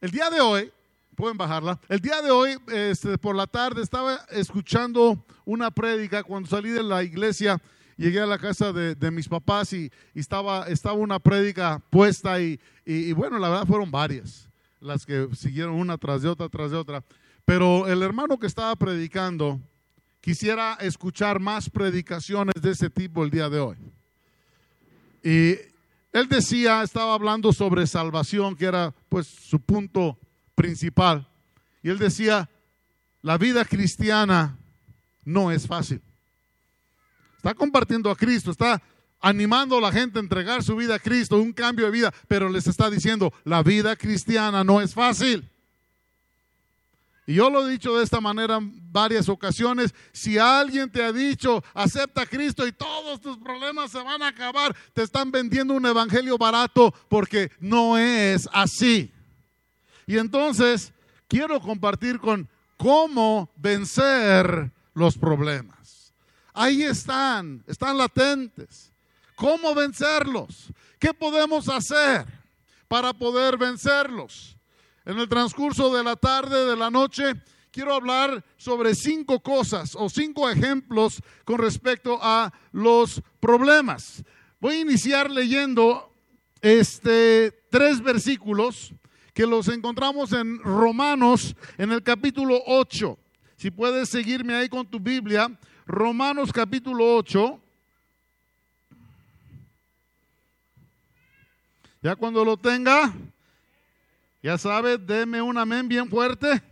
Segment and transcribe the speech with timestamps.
[0.00, 0.72] el día de hoy,
[1.14, 6.48] pueden bajarla, el día de hoy, este, por la tarde, estaba escuchando una prédica cuando
[6.48, 7.60] salí de la iglesia.
[7.96, 13.12] Llegué a la casa de, mis papás y, estaba, estaba una prédica puesta y, y
[13.12, 14.48] bueno, la verdad fueron varias
[14.80, 17.04] las que siguieron una tras de otra, tras de otra.
[17.44, 19.60] Pero el hermano que estaba predicando
[20.20, 23.76] quisiera escuchar más predicaciones de ese tipo el día de hoy.
[25.22, 25.56] Y
[26.12, 30.18] él decía, estaba hablando sobre salvación, que era pues su punto
[30.54, 31.28] principal.
[31.82, 32.48] Y él decía,
[33.22, 34.58] la vida cristiana
[35.24, 36.00] no es fácil.
[37.36, 38.82] Está compartiendo a Cristo, está
[39.20, 42.48] animando a la gente a entregar su vida a Cristo, un cambio de vida, pero
[42.48, 45.48] les está diciendo, la vida cristiana no es fácil.
[47.28, 49.94] Y yo lo he dicho de esta manera en varias ocasiones.
[50.12, 54.28] Si alguien te ha dicho, acepta a Cristo y todos tus problemas se van a
[54.28, 59.12] acabar, te están vendiendo un evangelio barato porque no es así.
[60.06, 60.94] Y entonces
[61.28, 66.14] quiero compartir con cómo vencer los problemas.
[66.54, 68.90] Ahí están, están latentes.
[69.34, 70.72] ¿Cómo vencerlos?
[70.98, 72.24] ¿Qué podemos hacer
[72.88, 74.57] para poder vencerlos?
[75.08, 77.32] En el transcurso de la tarde, de la noche,
[77.70, 84.22] quiero hablar sobre cinco cosas o cinco ejemplos con respecto a los problemas.
[84.60, 86.12] Voy a iniciar leyendo
[86.60, 88.92] este tres versículos
[89.32, 93.18] que los encontramos en Romanos en el capítulo 8.
[93.56, 95.50] Si puedes seguirme ahí con tu Biblia,
[95.86, 97.58] Romanos capítulo 8.
[102.02, 103.10] Ya cuando lo tenga,
[104.42, 106.62] ya sabe, deme un amén bien fuerte.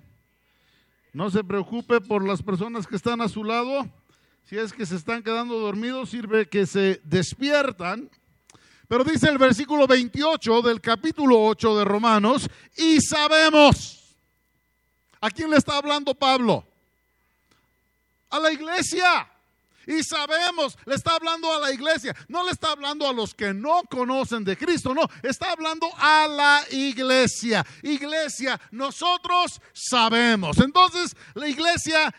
[1.12, 3.89] No se preocupe por las personas que están a su lado.
[4.45, 8.11] Si es que se están quedando dormidos, sirve que se despiertan.
[8.86, 14.17] Pero dice el versículo 28 del capítulo 8 de Romanos, y sabemos.
[15.20, 16.64] ¿A quién le está hablando Pablo?
[18.30, 19.28] A la iglesia.
[19.87, 23.55] Y sabemos, le está hablando a la iglesia, no le está hablando a los que
[23.55, 27.64] no conocen de Cristo, no, está hablando a la iglesia.
[27.83, 30.58] Iglesia, nosotros sabemos.
[30.58, 32.13] Entonces, la iglesia,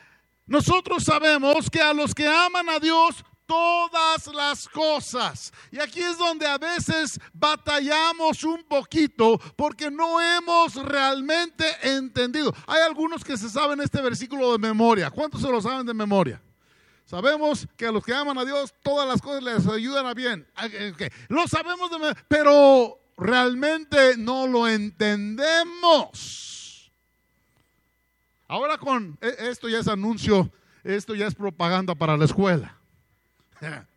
[0.45, 5.51] nosotros sabemos que a los que aman a Dios, todas las cosas.
[5.71, 12.53] Y aquí es donde a veces batallamos un poquito porque no hemos realmente entendido.
[12.67, 15.09] Hay algunos que se saben este versículo de memoria.
[15.09, 16.41] ¿Cuántos se lo saben de memoria?
[17.07, 20.45] Sabemos que a los que aman a Dios todas las cosas les ayudan a bien.
[21.29, 21.89] Lo sabemos,
[22.27, 26.27] pero realmente no lo entendemos.
[28.49, 30.51] Ahora con e, esto ya es anuncio,
[30.83, 32.77] esto ya es propaganda para la escuela.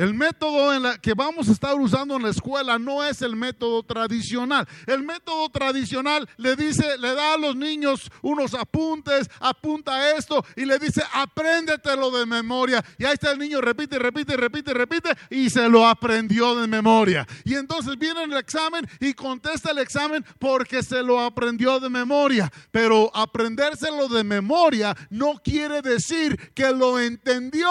[0.00, 3.36] El método en la que vamos a estar usando en la escuela no es el
[3.36, 4.66] método tradicional.
[4.86, 10.64] El método tradicional le dice, le da a los niños unos apuntes, apunta esto y
[10.64, 12.82] le dice, apréndetelo de memoria.
[12.96, 17.26] Y ahí está el niño, repite, repite, repite, repite y se lo aprendió de memoria.
[17.44, 22.50] Y entonces viene el examen y contesta el examen porque se lo aprendió de memoria.
[22.70, 27.68] Pero aprendérselo de memoria no quiere decir que lo entendió.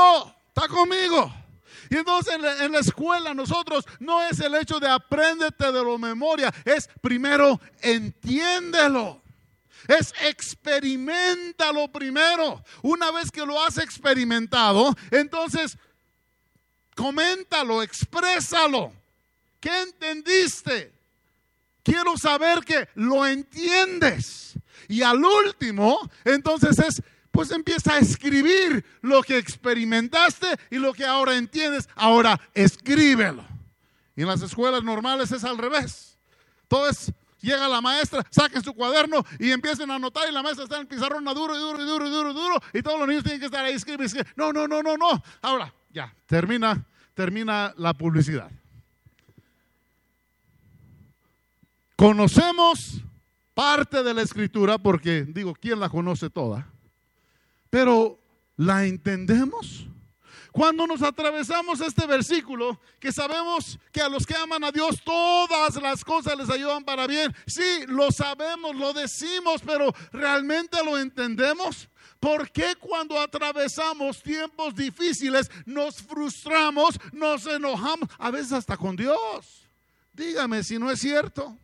[0.53, 1.33] ¿Está conmigo?
[1.89, 6.53] Y entonces en la, escuela nosotros no es el hecho de apréndete de lo memoria,
[6.65, 9.21] es primero entiéndelo.
[9.87, 12.63] Es experimentalo primero.
[12.83, 15.77] Una vez que lo has experimentado, entonces
[16.95, 18.93] coméntalo, exprésalo.
[19.59, 20.93] ¿Qué entendiste?
[21.83, 24.53] Quiero saber que lo entiendes.
[24.87, 27.01] Y al último, entonces es
[27.39, 31.87] pues empieza a escribir lo que experimentaste y lo que ahora entiendes.
[31.95, 33.45] Ahora escríbelo.
[34.17, 36.17] Y en las escuelas normales es al revés.
[36.63, 40.75] Entonces llega la maestra, saquen su cuaderno y empiecen a anotar y la maestra está
[40.75, 43.23] en el pizarrón duro y duro y duro duro y duro y todos los niños
[43.23, 44.21] tienen que estar ahí escribiendo.
[44.35, 45.23] No, no, no, no, no.
[45.41, 48.51] Ahora, ya, termina, termina la publicidad.
[51.95, 53.01] Conocemos
[53.53, 56.67] parte de la escritura porque, digo, ¿quién la conoce toda?
[57.69, 58.19] Pero
[58.57, 59.85] ¿la entendemos?
[60.51, 65.75] Cuando nos atravesamos este versículo, que sabemos que a los que aman a Dios todas
[65.75, 67.33] las cosas les ayudan para bien.
[67.45, 71.87] Sí, lo sabemos, lo decimos, pero ¿realmente lo entendemos?
[72.19, 79.67] ¿Por qué cuando atravesamos tiempos difíciles nos frustramos, nos enojamos, a veces hasta con Dios?
[80.13, 81.55] Dígame si no es cierto.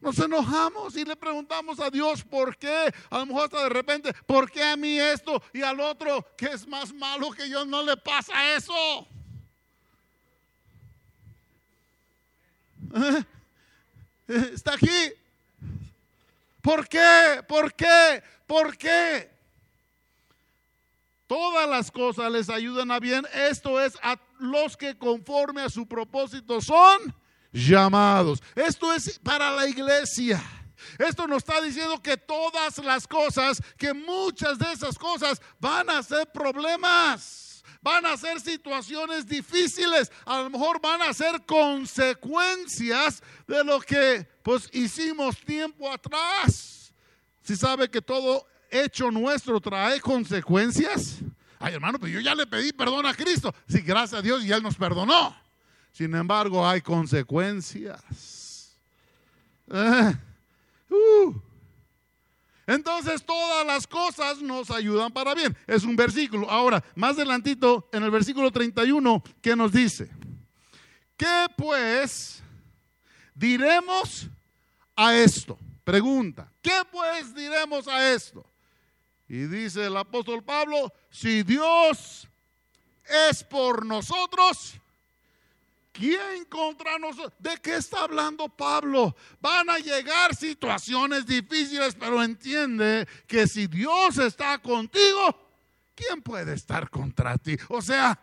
[0.00, 2.92] Nos enojamos y le preguntamos a Dios por qué.
[3.10, 6.46] A lo mejor hasta de repente, ¿por qué a mí esto y al otro que
[6.46, 9.08] es más malo que yo no le pasa eso?
[12.94, 13.24] ¿Eh?
[14.28, 14.50] ¿Eh?
[14.54, 15.12] Está aquí.
[16.62, 17.42] ¿Por qué?
[17.48, 18.22] ¿Por qué?
[18.46, 19.30] ¿Por qué?
[21.26, 23.26] Todas las cosas les ayudan a bien.
[23.34, 27.14] Esto es a los que conforme a su propósito son
[27.52, 28.42] llamados.
[28.54, 30.42] Esto es para la iglesia.
[30.98, 36.02] Esto nos está diciendo que todas las cosas, que muchas de esas cosas van a
[36.02, 43.64] ser problemas, van a ser situaciones difíciles, a lo mejor van a ser consecuencias de
[43.64, 46.92] lo que pues hicimos tiempo atrás.
[47.42, 51.18] Si sabe que todo hecho nuestro trae consecuencias.
[51.58, 53.54] Ay, hermano, pues yo ya le pedí perdón a Cristo.
[53.68, 55.34] Sí, gracias a Dios y Él nos perdonó.
[55.98, 58.72] Sin embargo, hay consecuencias.
[59.66, 60.14] Eh,
[60.90, 61.34] uh.
[62.68, 65.56] Entonces todas las cosas nos ayudan para bien.
[65.66, 66.48] Es un versículo.
[66.48, 70.08] Ahora, más adelantito, en el versículo 31, ¿qué nos dice?
[71.16, 72.44] ¿Qué pues
[73.34, 74.28] diremos
[74.94, 75.58] a esto?
[75.82, 78.46] Pregunta, ¿qué pues diremos a esto?
[79.28, 82.28] Y dice el apóstol Pablo, si Dios
[83.28, 84.78] es por nosotros,
[85.98, 87.32] ¿quién contra nosotros?
[87.38, 89.16] ¿De qué está hablando Pablo?
[89.40, 95.36] Van a llegar situaciones difíciles, pero entiende que si Dios está contigo,
[95.94, 97.56] ¿quién puede estar contra ti?
[97.68, 98.18] O sea,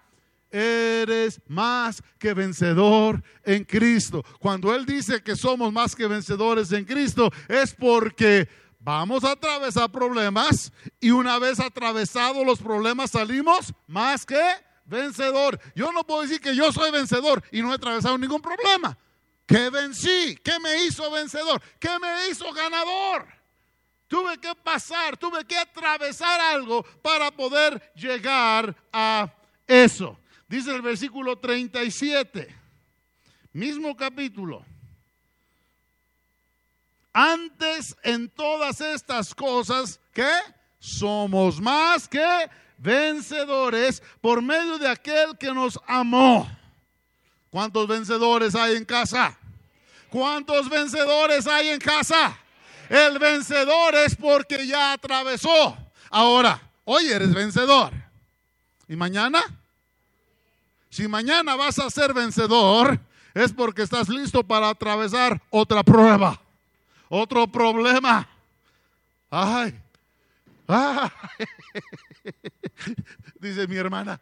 [0.50, 4.24] eres más que vencedor en Cristo.
[4.40, 8.48] Cuando Él dice que somos más que vencedores en Cristo, es porque
[8.86, 14.40] Vamos a atravesar problemas y una vez atravesados los problemas salimos más que
[14.86, 15.60] vencedor.
[15.76, 18.98] Yo no puedo decir que yo soy vencedor y no he atravesado ningún problema.
[19.46, 20.38] ¿Qué vencí?
[20.44, 21.62] ¿Qué me hizo vencedor?
[21.80, 23.28] ¿Qué me hizo ganador?
[24.08, 29.32] Tuve que pasar, tuve que atravesar algo para poder llegar a
[29.68, 30.18] eso.
[30.48, 32.56] Dice el versículo 37,
[33.54, 34.64] mismo capítulo.
[37.12, 40.32] Antes en todas estas cosas, ¿qué?
[40.80, 46.50] Somos más que vencedores por medio de aquel que nos amó.
[47.50, 49.38] ¿Cuántos vencedores hay en casa?
[50.10, 52.38] ¿Cuántos vencedores hay en casa?
[52.90, 55.78] El vencedor es porque ya atravesó.
[56.10, 57.92] Ahora, hoy eres vencedor.
[58.88, 59.42] ¿Y mañana?
[60.90, 63.00] Si mañana vas a ser vencedor,
[63.34, 66.40] es porque estás listo para atravesar otra prueba
[67.10, 68.28] otro problema.
[69.30, 69.80] Ay,
[70.68, 71.10] ay.
[73.40, 74.20] dice mi hermana.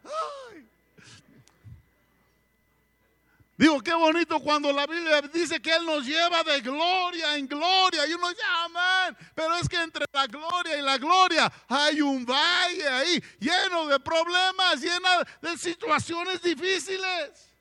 [3.56, 8.06] Digo, qué bonito cuando la Biblia dice que Él nos lleva de gloria en gloria.
[8.08, 9.18] Y uno dice.
[9.36, 14.00] Pero es que entre la gloria y la gloria hay un valle ahí lleno de
[14.00, 15.08] problemas, lleno
[15.42, 17.54] de situaciones difíciles.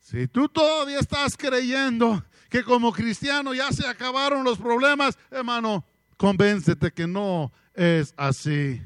[0.00, 5.84] Si tú todavía estás creyendo que como cristiano ya se acabaron los problemas, hermano,
[6.16, 8.82] convéncete que no es así.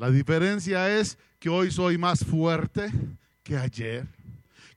[0.00, 2.90] La diferencia es que hoy soy más fuerte
[3.42, 4.06] que ayer,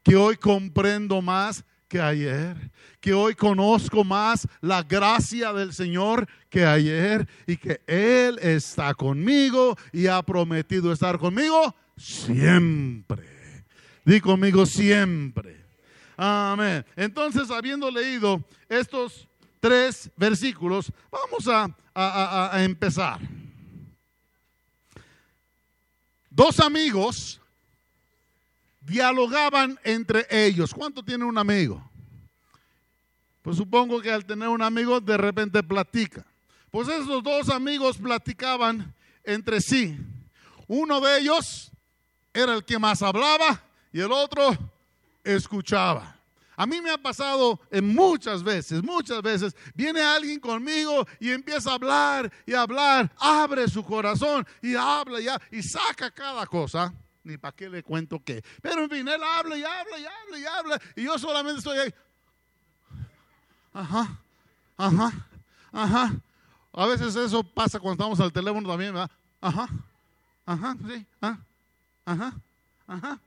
[0.03, 2.57] que hoy comprendo más que ayer,
[2.99, 9.77] que hoy conozco más la gracia del Señor que ayer y que Él está conmigo
[9.93, 13.23] y ha prometido estar conmigo siempre.
[14.03, 15.55] Di conmigo siempre.
[16.17, 16.85] Amén.
[16.97, 19.25] Entonces, habiendo leído estos
[19.61, 23.21] tres versículos, vamos a, empezar.
[26.35, 27.39] Dos amigos
[28.81, 30.73] dialogaban entre ellos.
[30.73, 31.87] ¿Cuánto tiene un amigo?
[33.43, 36.25] Pues supongo que al tener un amigo de repente platica.
[36.71, 38.91] Pues esos dos amigos platicaban
[39.23, 39.95] entre sí.
[40.67, 41.71] Uno de ellos
[42.33, 43.61] era el que más hablaba
[43.91, 44.57] y el otro
[45.23, 46.12] escuchaba.
[46.55, 51.71] A mí me ha pasado en muchas veces, muchas veces, viene alguien conmigo y empieza
[51.71, 56.93] a hablar y hablar, abre su corazón y habla ya y saca cada cosa.
[57.23, 58.43] Ni para qué le cuento qué.
[58.61, 61.79] Pero en fin, él habla y habla y habla y habla y yo solamente estoy
[61.79, 61.93] ahí.
[63.73, 64.19] Ajá,
[64.77, 65.11] ajá,
[65.71, 66.13] ajá.
[66.73, 69.09] A veces eso pasa cuando estamos al teléfono también, ¿verdad?
[69.39, 69.69] Ajá,
[70.45, 71.37] ajá, sí, ah,
[72.05, 72.33] ajá,
[72.87, 73.19] ajá.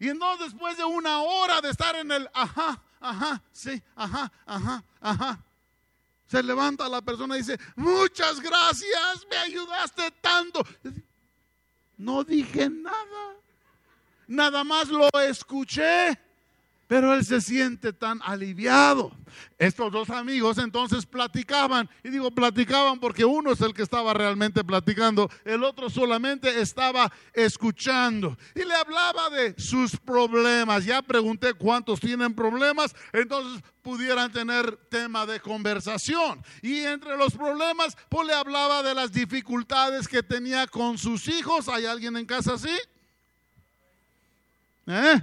[0.00, 4.82] Y entonces después de una hora de estar en el ajá, ajá, sí, ajá, ajá,
[4.98, 5.38] ajá,
[6.26, 10.64] se levanta la persona y dice, muchas gracias, me ayudaste tanto.
[11.98, 13.34] No dije nada,
[14.26, 16.18] nada más lo escuché.
[16.90, 19.12] Pero él se siente tan aliviado.
[19.58, 24.64] Estos dos amigos entonces platicaban, y digo platicaban porque uno es el que estaba realmente
[24.64, 28.36] platicando, el otro solamente estaba escuchando.
[28.56, 30.84] Y le hablaba de sus problemas.
[30.84, 36.42] Ya pregunté cuántos tienen problemas, entonces pudieran tener tema de conversación.
[36.60, 41.68] Y entre los problemas, pues le hablaba de las dificultades que tenía con sus hijos.
[41.68, 42.76] ¿Hay alguien en casa así?
[44.88, 45.22] ¿Eh?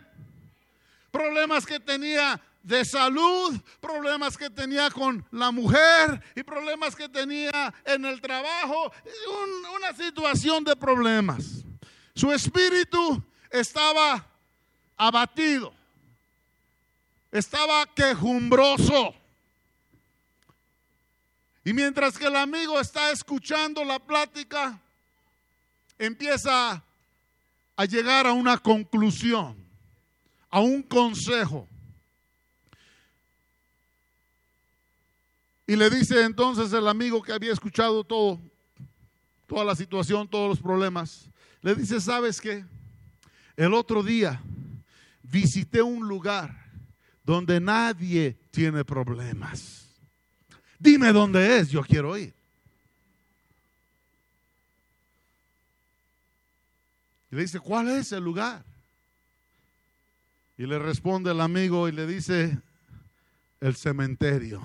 [1.17, 7.73] Problemas que tenía de salud, problemas que tenía con la mujer y problemas que tenía
[7.85, 8.91] en el trabajo,
[9.75, 11.63] una situación de problemas.
[12.13, 14.27] Su espíritu estaba
[14.95, 15.73] abatido,
[17.31, 19.15] estaba quejumbroso.
[21.63, 24.79] Y mientras que el amigo está escuchando la plática,
[25.97, 26.83] empieza
[27.75, 29.66] a llegar a una conclusión
[30.49, 31.67] a un consejo.
[35.65, 38.39] Y le dice entonces el amigo que había escuchado todo,
[39.45, 41.29] toda la situación, todos los problemas,
[41.61, 42.63] le dice, ¿sabes qué?
[43.57, 44.41] El otro día
[45.23, 46.55] visité un lugar
[47.23, 49.85] donde nadie tiene problemas.
[50.79, 52.33] Dime dónde es, yo quiero ir.
[57.29, 58.63] Y le dice, ¿cuál es el lugar?
[60.57, 62.57] Y le responde el amigo y le dice,
[63.61, 64.61] el cementerio.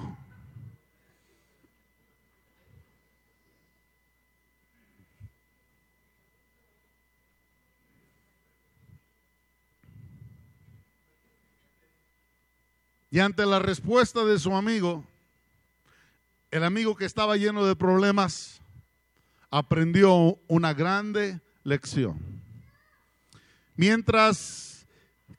[13.11, 15.05] Y ante la respuesta de su amigo,
[16.51, 18.63] el amigo que estaba lleno de problemas
[19.51, 22.19] aprendió una grande lección.
[23.77, 24.72] Mientras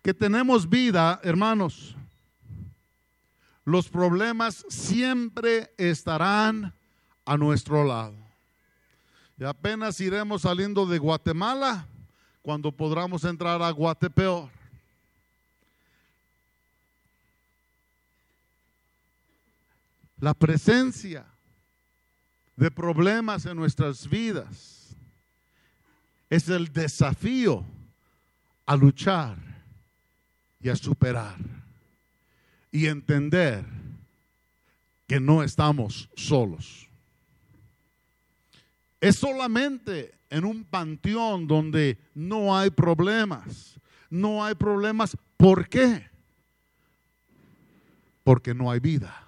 [0.04, 1.96] que tenemos vida, hermanos,
[3.64, 6.74] los problemas siempre estarán
[7.24, 8.14] a nuestro lado.
[9.40, 11.88] Y apenas iremos saliendo de Guatemala
[12.42, 14.50] cuando podamos entrar a Guatepeor.
[20.20, 21.26] La presencia
[22.58, 24.98] de problemas en nuestras vidas
[26.30, 27.64] es el desafío
[28.66, 29.53] a luchar
[30.64, 31.36] y a superar
[32.72, 33.64] y entender
[35.06, 36.88] que no estamos solos.
[39.00, 43.80] Es solamente en un panteón donde no hay problemas.
[44.10, 45.16] No hay problemas.
[45.38, 46.08] ¿Por qué?
[48.24, 49.24] Porque no hay vida.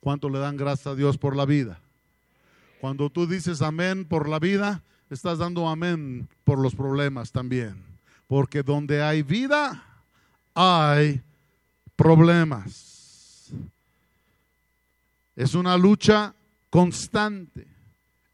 [0.00, 1.80] ¿Cuánto le dan gracias a Dios por la vida?
[2.80, 7.87] Cuando tú dices amén por la vida, estás dando amén por los problemas también.
[8.28, 9.82] Porque donde hay vida,
[10.54, 11.20] hay
[11.96, 13.50] problemas.
[15.34, 16.34] Es una lucha
[16.70, 17.66] constante.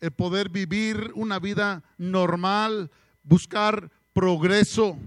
[0.00, 2.90] El poder vivir una vida normal,
[3.22, 4.98] buscar progreso,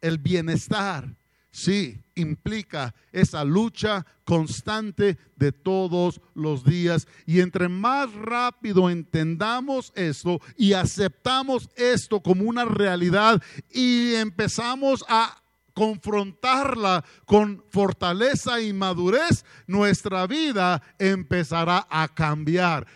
[0.00, 1.08] el bienestar,
[1.50, 7.06] sí, implica esa lucha constante de todos los días.
[7.26, 15.40] Y entre más rápido entendamos esto y aceptamos esto como una realidad y empezamos a
[15.74, 22.86] confrontarla con fortaleza y madurez, nuestra vida empezará a cambiar.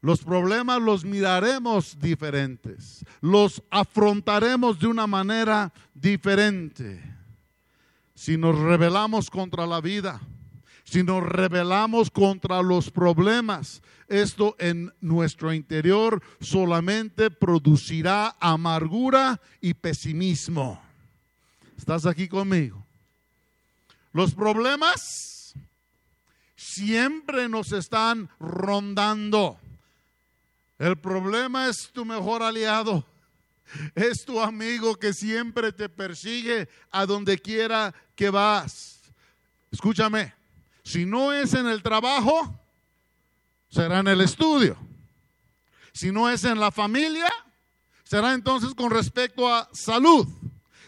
[0.00, 7.11] Los problemas los miraremos diferentes, los afrontaremos de una manera diferente
[8.22, 10.20] si nos rebelamos contra la vida,
[10.84, 20.80] si nos rebelamos contra los problemas, esto en nuestro interior solamente producirá amargura y pesimismo.
[21.76, 22.86] ¿Estás aquí conmigo?
[24.12, 25.54] Los problemas
[26.54, 29.58] siempre nos están rondando.
[30.78, 33.04] El problema es tu mejor aliado
[33.94, 37.94] es tu amigo que siempre te persigue a donde quiera
[38.30, 39.00] vas.
[39.70, 40.34] Escúchame,
[40.82, 42.58] si no es en el trabajo,
[43.70, 44.76] será en el estudio.
[45.92, 47.30] Si no es en la familia,
[48.04, 50.26] será entonces con respecto a salud.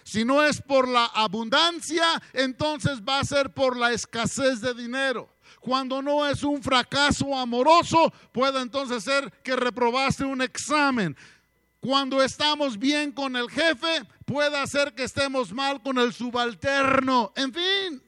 [0.03, 5.31] Si no es por la abundancia, entonces va a ser por la escasez de dinero.
[5.61, 11.17] Cuando no es un fracaso amoroso, puede entonces ser que reprobaste un examen
[11.85, 17.31] cuando estamos bien con el jefe, puede hacer que estemos mal con el subalterno.
[17.37, 18.03] En fin,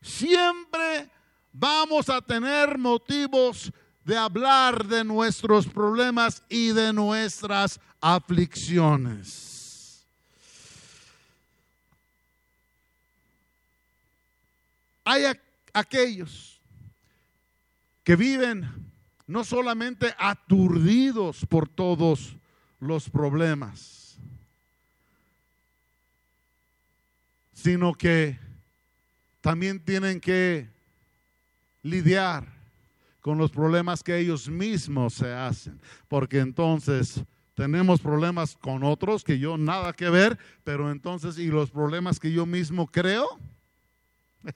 [0.00, 1.10] siempre
[1.52, 3.70] vamos a tener motivos
[4.02, 10.06] de hablar de nuestros problemas y de nuestras aflicciones.
[15.04, 15.24] Hay
[15.74, 16.58] aquellos
[18.02, 18.94] que viven
[19.26, 22.35] no solamente aturdidos por todos
[22.80, 24.18] los problemas,
[27.52, 28.38] sino que
[29.40, 30.68] también tienen que
[31.82, 32.46] lidiar
[33.20, 39.38] con los problemas que ellos mismos se hacen, porque entonces tenemos problemas con otros que
[39.38, 43.26] yo nada que ver, pero entonces, ¿y los problemas que yo mismo creo?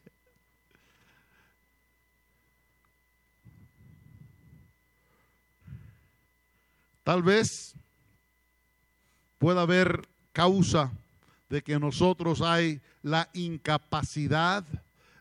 [7.02, 7.74] Tal vez
[9.40, 10.92] pueda haber causa
[11.49, 14.64] de que nosotros hay la incapacidad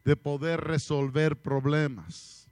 [0.03, 2.45] de poder resolver problemas.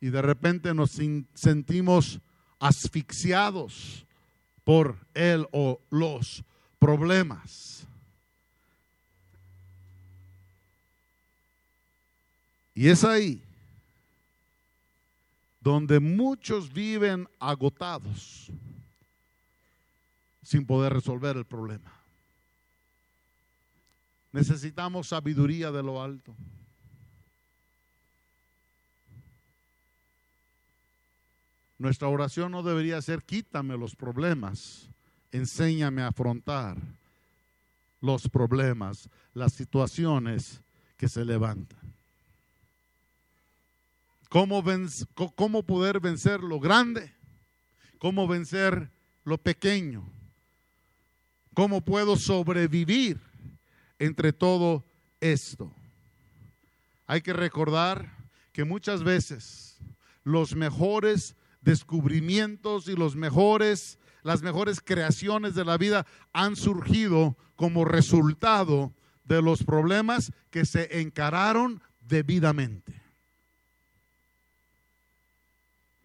[0.00, 0.98] Y de repente nos
[1.34, 2.18] sentimos
[2.58, 4.06] asfixiados
[4.64, 6.42] por él o los
[6.78, 7.86] problemas.
[12.74, 13.42] Y es ahí
[15.60, 18.50] donde muchos viven agotados
[20.44, 21.92] sin poder resolver el problema.
[24.32, 26.34] Necesitamos sabiduría de lo alto.
[31.78, 34.88] Nuestra oración no debería ser quítame los problemas,
[35.32, 36.76] enséñame a afrontar
[38.00, 40.60] los problemas, las situaciones
[40.96, 41.78] que se levantan.
[44.28, 44.64] ¿Cómo,
[45.36, 47.12] ¿Cómo, poder vencer lo grande?
[47.98, 48.90] ¿Cómo vencer
[49.24, 50.13] lo pequeño?
[51.54, 53.20] ¿Cómo puedo sobrevivir
[53.98, 54.84] entre todo
[55.20, 55.72] esto?
[57.06, 58.10] Hay que recordar
[58.52, 59.78] que muchas veces
[60.24, 67.84] los mejores descubrimientos y los mejores las mejores creaciones de la vida han surgido como
[67.84, 68.92] resultado
[69.24, 73.00] de los problemas que se encararon debidamente.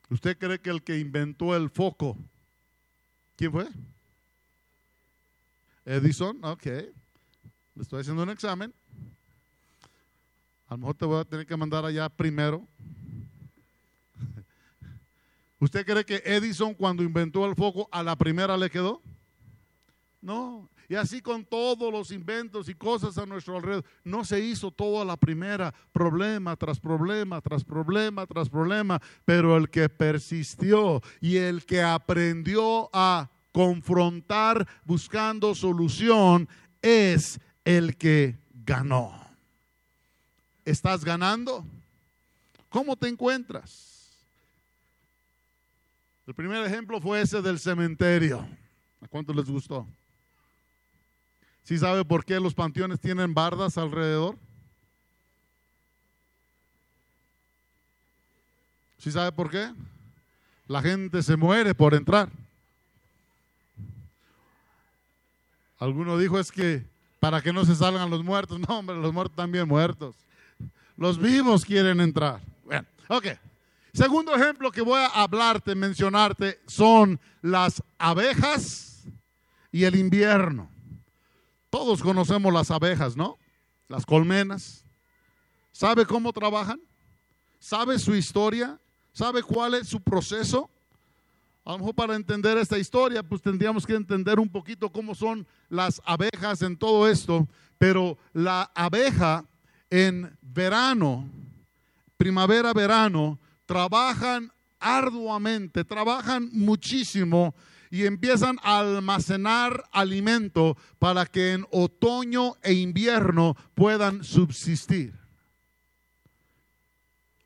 [0.09, 2.17] ¿Usted cree que el que inventó el foco,
[3.37, 3.67] quién fue?
[5.89, 6.65] Edison, ok.
[6.65, 8.71] Le estoy haciendo un examen.
[10.67, 12.67] A lo mejor te voy a tener que mandar allá primero.
[15.59, 19.01] ¿Usted cree que Edison cuando inventó el foco a la primera le quedó?
[20.21, 23.85] No, y así con todos los inventos y cosas a nuestro alrededor.
[24.03, 29.01] No se hizo todo a la primera, problema tras problema, tras problema, tras problema.
[29.25, 36.47] Pero el que persistió y el que aprendió a confrontar buscando solución
[36.81, 39.13] es el que ganó.
[40.65, 41.65] ¿Estás ganando?
[42.69, 43.89] ¿Cómo te encuentras?
[46.27, 48.47] El primer ejemplo fue ese del cementerio.
[49.01, 49.87] ¿A cuánto les gustó?
[51.63, 54.37] ¿Sí sabe por qué los panteones tienen bardas alrededor?
[58.99, 59.71] ¿Sí sabe por qué?
[60.67, 62.29] La gente se muere por entrar.
[65.79, 66.85] Alguno dijo es que
[67.19, 68.59] para que no se salgan los muertos.
[68.67, 70.15] No, hombre, los muertos también muertos.
[70.97, 72.41] Los vivos quieren entrar.
[72.65, 73.27] Bueno, ok.
[73.93, 79.03] Segundo ejemplo que voy a hablarte, mencionarte, son las abejas
[79.71, 80.69] y el invierno.
[81.69, 83.37] Todos conocemos las abejas, ¿no?
[83.87, 84.83] Las colmenas.
[85.71, 86.79] ¿Sabe cómo trabajan?
[87.59, 88.79] ¿Sabe su historia?
[89.13, 90.69] ¿Sabe cuál es su proceso?
[91.65, 95.45] A lo mejor para entender esta historia, pues tendríamos que entender un poquito cómo son
[95.69, 97.47] las abejas en todo esto.
[97.77, 99.45] Pero la abeja
[99.89, 101.29] en verano,
[102.17, 107.53] primavera, verano, trabajan arduamente, trabajan muchísimo
[107.91, 115.13] y empiezan a almacenar alimento para que en otoño e invierno puedan subsistir.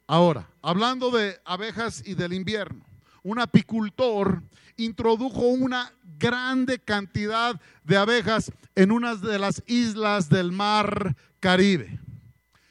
[0.06, 2.86] Ahora, hablando de abejas y del invierno,
[3.24, 4.44] un apicultor
[4.78, 12.00] introdujo una grande cantidad de abejas en una de las islas del mar Caribe.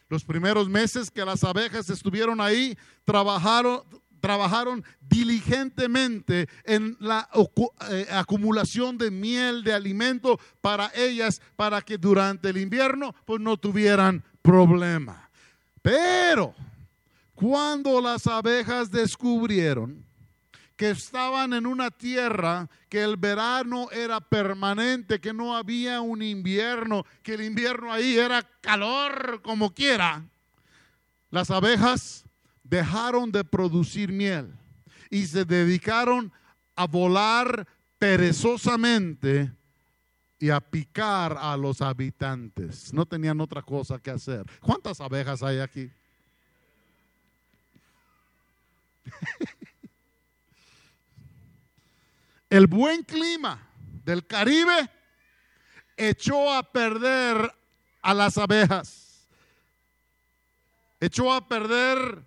[0.08, 3.82] Los primeros meses que las abejas estuvieron ahí, trabajaron,
[4.20, 7.28] trabajaron diligentemente en la
[7.90, 13.56] eh, acumulación de miel, de alimento para ellas, para que durante el invierno pues no
[13.56, 15.30] tuvieran problema.
[15.80, 16.54] Pero
[17.34, 20.04] cuando las abejas descubrieron
[20.76, 27.04] que estaban en una tierra que el verano era permanente, que no había un invierno,
[27.22, 30.24] que el invierno ahí era calor como quiera,
[31.30, 32.24] las abejas
[32.62, 34.52] dejaron de producir miel
[35.10, 36.32] y se dedicaron
[36.76, 37.66] a volar
[37.98, 39.50] perezosamente
[40.38, 42.92] y a picar a los habitantes.
[42.92, 44.44] No tenían otra cosa que hacer.
[44.60, 45.90] ¿Cuántas abejas hay aquí?
[52.52, 53.66] El buen clima
[54.04, 54.90] del Caribe
[55.96, 57.50] echó a perder
[58.02, 59.26] a las abejas.
[61.00, 62.22] Echó a perder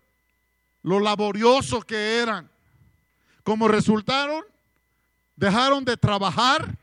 [0.82, 2.50] lo laborioso que eran.
[3.44, 4.44] Como resultaron,
[5.36, 6.76] dejaron de trabajar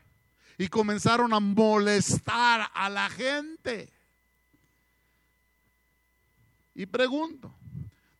[0.57, 3.91] y comenzaron a molestar a la gente.
[6.75, 7.53] Y pregunto,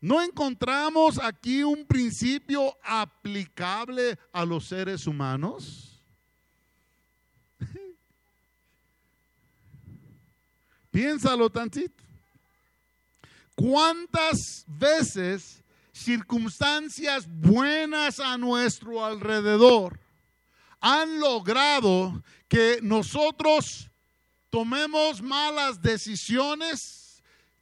[0.04, 5.98] ¿no encontramos aquí un principio aplicable a los seres humanos?
[10.92, 12.04] Piénsalo tantito.
[13.56, 15.63] ¿Cuántas veces
[15.94, 19.98] circunstancias buenas a nuestro alrededor
[20.82, 23.89] han logrado que nosotros
[24.50, 27.03] tomemos malas decisiones,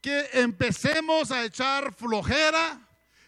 [0.01, 2.81] que empecemos a echar flojera,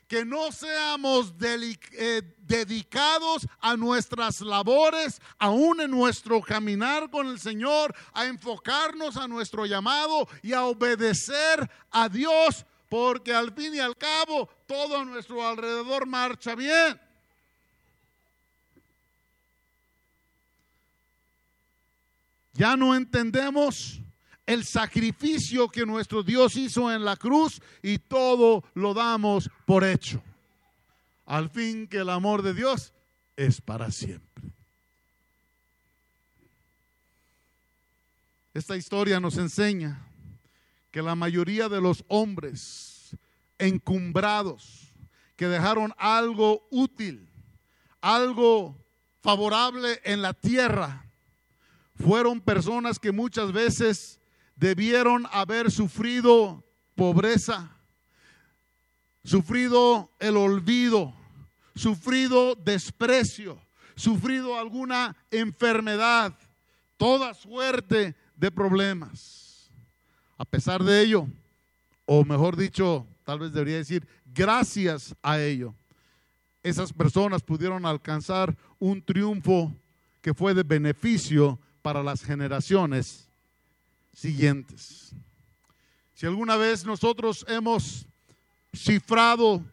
[0.07, 7.95] que no seamos eh, dedicados a nuestras labores, aún en nuestro caminar con el Señor,
[8.12, 13.97] a enfocarnos a nuestro llamado y a obedecer a Dios, porque al fin y al
[13.97, 16.99] cabo todo a nuestro alrededor marcha bien.
[22.53, 24.02] Ya no entendemos
[24.45, 30.21] el sacrificio que nuestro Dios hizo en la cruz y todo lo damos por hecho.
[31.25, 32.93] Al fin que el amor de Dios
[33.38, 34.43] es para siempre.
[38.53, 40.06] Esta historia nos enseña
[40.91, 43.17] que la mayoría de los hombres
[43.58, 44.93] encumbrados
[45.36, 47.27] que dejaron algo útil,
[48.01, 48.77] algo
[49.21, 51.06] favorable en la tierra,
[51.95, 54.19] fueron personas que muchas veces
[54.63, 56.63] debieron haber sufrido
[56.95, 57.69] pobreza,
[59.21, 61.13] sufrido el olvido,
[61.76, 63.60] sufrido desprecio,
[63.93, 66.34] sufrido alguna enfermedad,
[66.95, 69.69] toda suerte de problemas.
[70.38, 71.28] A pesar de ello,
[72.06, 75.76] o mejor dicho, tal vez debería decir, gracias a ello,
[76.63, 79.76] esas personas pudieron alcanzar un triunfo
[80.21, 83.28] que fue de beneficio para las generaciones
[84.13, 85.13] siguientes.
[86.13, 88.06] Si alguna vez nosotros hemos
[88.73, 89.63] cifrado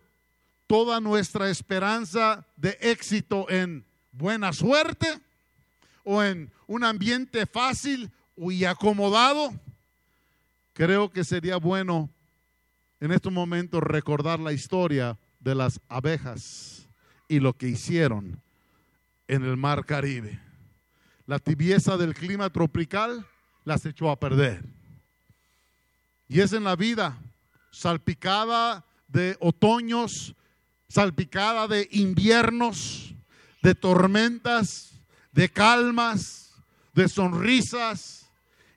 [0.66, 5.07] toda nuestra esperanza de éxito en buena suerte
[6.05, 9.53] o en un ambiente fácil y acomodado,
[10.72, 12.11] creo que sería bueno
[13.00, 16.88] en estos momentos recordar la historia de las abejas
[17.29, 18.40] y lo que hicieron
[19.29, 20.50] en el mar Caribe
[21.31, 23.24] la tibieza del clima tropical
[23.64, 24.62] las echó a perder.
[26.28, 27.18] Y es en la vida
[27.70, 30.34] salpicada de otoños,
[30.88, 33.14] salpicada de inviernos,
[33.62, 34.92] de tormentas,
[35.32, 36.54] de calmas,
[36.94, 38.30] de sonrisas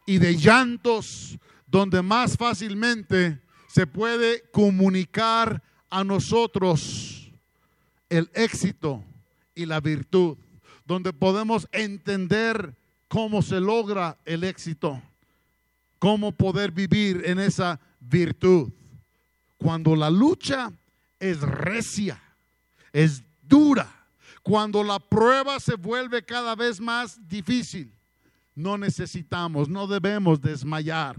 [0.05, 7.31] y de llantos, donde más fácilmente se puede comunicar a nosotros
[8.09, 9.03] el éxito
[9.55, 10.37] y la virtud
[10.85, 12.75] donde podemos entender
[13.13, 14.99] cómo se logra el éxito,
[15.99, 18.71] cómo poder vivir en esa virtud.
[19.55, 20.71] Cuando la lucha
[21.19, 22.19] es recia,
[22.91, 23.87] es dura,
[24.41, 27.93] cuando la prueba se vuelve cada vez más difícil,
[28.55, 31.15] no necesitamos, no debemos desmayar.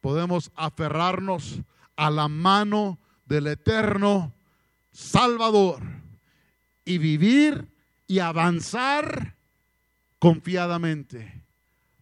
[0.00, 1.60] Podemos aferrarnos
[1.94, 4.32] a la mano del eterno
[4.90, 5.80] Salvador
[6.84, 7.68] y vivir
[8.08, 9.25] y avanzar
[10.18, 11.42] confiadamente,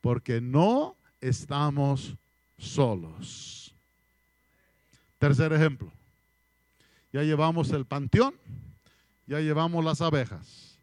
[0.00, 2.14] porque no estamos
[2.59, 3.74] solos.
[5.18, 5.90] Tercer ejemplo.
[7.12, 8.35] Ya llevamos el panteón,
[9.27, 10.79] ya llevamos las abejas.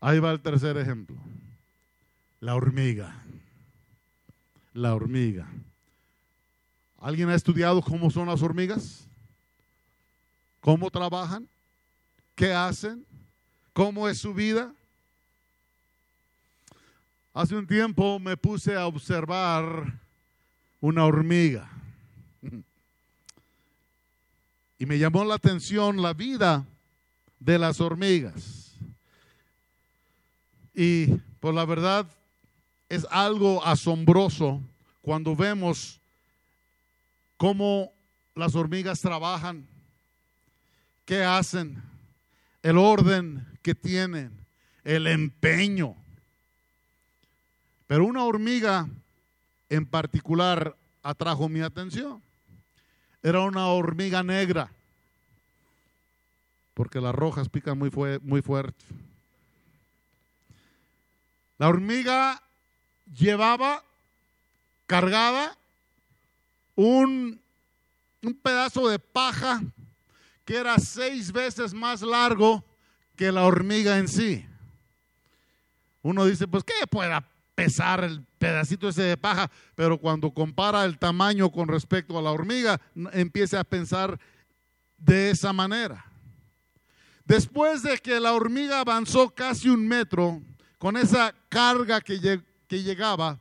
[0.00, 1.16] Ahí va el tercer ejemplo.
[2.40, 3.22] La hormiga.
[4.72, 5.48] La hormiga.
[6.98, 9.06] ¿Alguien ha estudiado cómo son las hormigas?
[10.60, 11.48] ¿Cómo trabajan?
[12.34, 13.04] ¿Qué hacen?
[13.72, 14.72] ¿Cómo es su vida?
[17.32, 20.00] Hace un tiempo me puse a observar
[20.80, 21.70] una hormiga
[24.80, 26.64] y me llamó la atención la vida
[27.38, 28.72] de las hormigas.
[30.74, 31.06] Y
[31.38, 32.06] por la verdad
[32.88, 34.62] es algo asombroso
[35.02, 36.00] cuando vemos
[37.36, 37.92] cómo
[38.34, 39.66] las hormigas trabajan,
[41.04, 41.82] qué hacen,
[42.62, 44.32] el orden que tienen,
[44.82, 45.94] el empeño.
[47.90, 48.88] Pero una hormiga
[49.68, 52.22] en particular atrajo mi atención.
[53.20, 54.70] Era una hormiga negra,
[56.74, 58.84] porque las rojas pican muy, fuerte.
[61.58, 62.40] La hormiga
[63.18, 63.82] llevaba
[64.86, 65.58] cargada
[66.76, 67.40] un,
[68.22, 69.60] un pedazo de paja
[70.44, 72.62] que era seis veces más largo
[73.16, 74.46] que la hormiga en sí.
[76.02, 77.26] Uno dice, pues, ¿qué pueda
[77.60, 79.50] pesar el pedacito ese de paja?
[79.74, 82.80] Pero cuando compara el tamaño con respecto a la hormiga,
[83.12, 84.18] empieza a pensar
[84.96, 86.06] de esa manera.
[87.26, 90.40] Después de que la hormiga avanzó casi un metro
[90.78, 93.38] con esa carga que, que llegaba,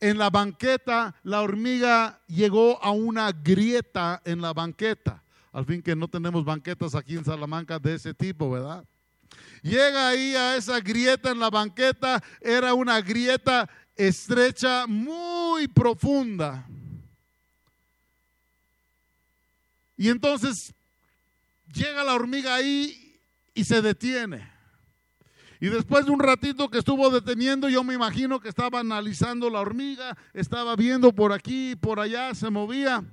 [0.00, 5.22] en la banqueta la hormiga llegó a una grieta en la banqueta.
[5.52, 8.84] Al fin que no tenemos banquetas aquí en Salamanca de ese tipo, ¿verdad?
[9.62, 16.66] Llega ahí a esa grieta en la banqueta, era una grieta estrecha, muy profunda.
[19.96, 20.72] Y entonces
[21.72, 23.20] llega la hormiga ahí
[23.52, 24.50] y se detiene.
[25.60, 29.60] Y después de un ratito que estuvo deteniendo, yo me imagino que estaba analizando la
[29.60, 33.04] hormiga, estaba viendo por aquí, por allá, se movía.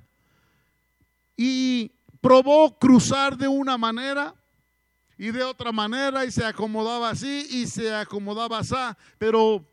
[1.36, 4.34] Y probó cruzar de una manera
[5.18, 8.74] y de otra manera y se acomodaba así y se acomodaba así,
[9.18, 9.64] pero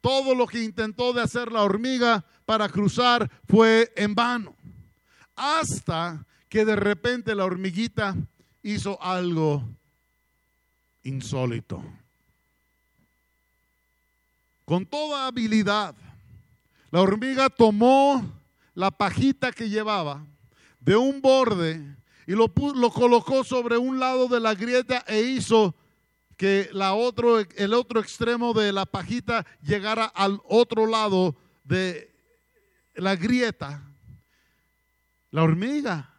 [0.00, 4.54] todo lo que intentó de hacer la hormiga para cruzar fue en vano.
[5.36, 8.16] Hasta que de repente la hormiguita
[8.62, 9.62] hizo algo
[11.04, 11.82] insólito.
[14.64, 15.94] Con toda habilidad,
[16.90, 18.24] la hormiga tomó
[18.74, 20.24] la pajita que llevaba
[20.80, 21.97] de un borde
[22.28, 25.74] y lo, lo colocó sobre un lado de la grieta e hizo
[26.36, 32.14] que la otro, el otro extremo de la pajita llegara al otro lado de
[32.96, 33.82] la grieta.
[35.30, 36.10] La hormiga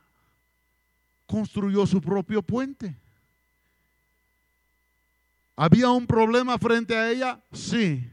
[1.27, 2.95] construyó su propio puente.
[5.55, 7.39] ¿Había un problema frente a ella?
[7.53, 8.03] Sí,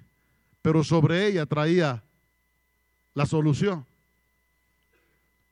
[0.60, 2.02] pero sobre ella traía
[3.14, 3.86] la solución.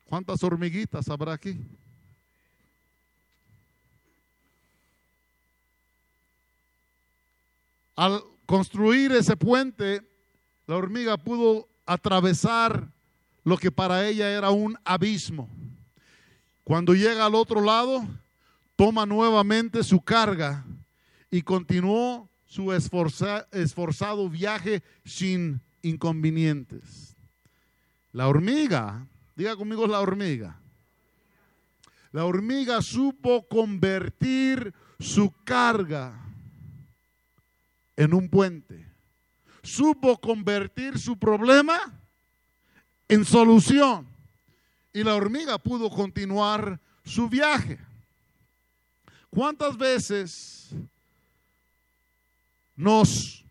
[0.05, 1.59] ¿Cuántas hormiguitas habrá aquí?
[7.97, 10.03] Al construir ese puente,
[10.67, 12.89] la hormiga pudo atravesar
[13.45, 15.49] lo que para ella era un abismo.
[16.65, 18.07] Cuando llega al otro lado,
[18.75, 20.65] toma nuevamente su carga
[21.31, 27.17] y continuó su esforzado viaje sin inconvenientes.
[28.13, 30.59] La hormiga, diga conmigo la hormiga.
[32.13, 36.24] La hormiga supo convertir su carga
[37.97, 38.87] en un puente.
[39.63, 41.79] Supo convertir su problema
[43.09, 44.07] en solución.
[44.93, 47.79] Y la hormiga pudo continuar su viaje.
[49.31, 50.71] ¿Cuántas veces
[52.77, 53.45] nos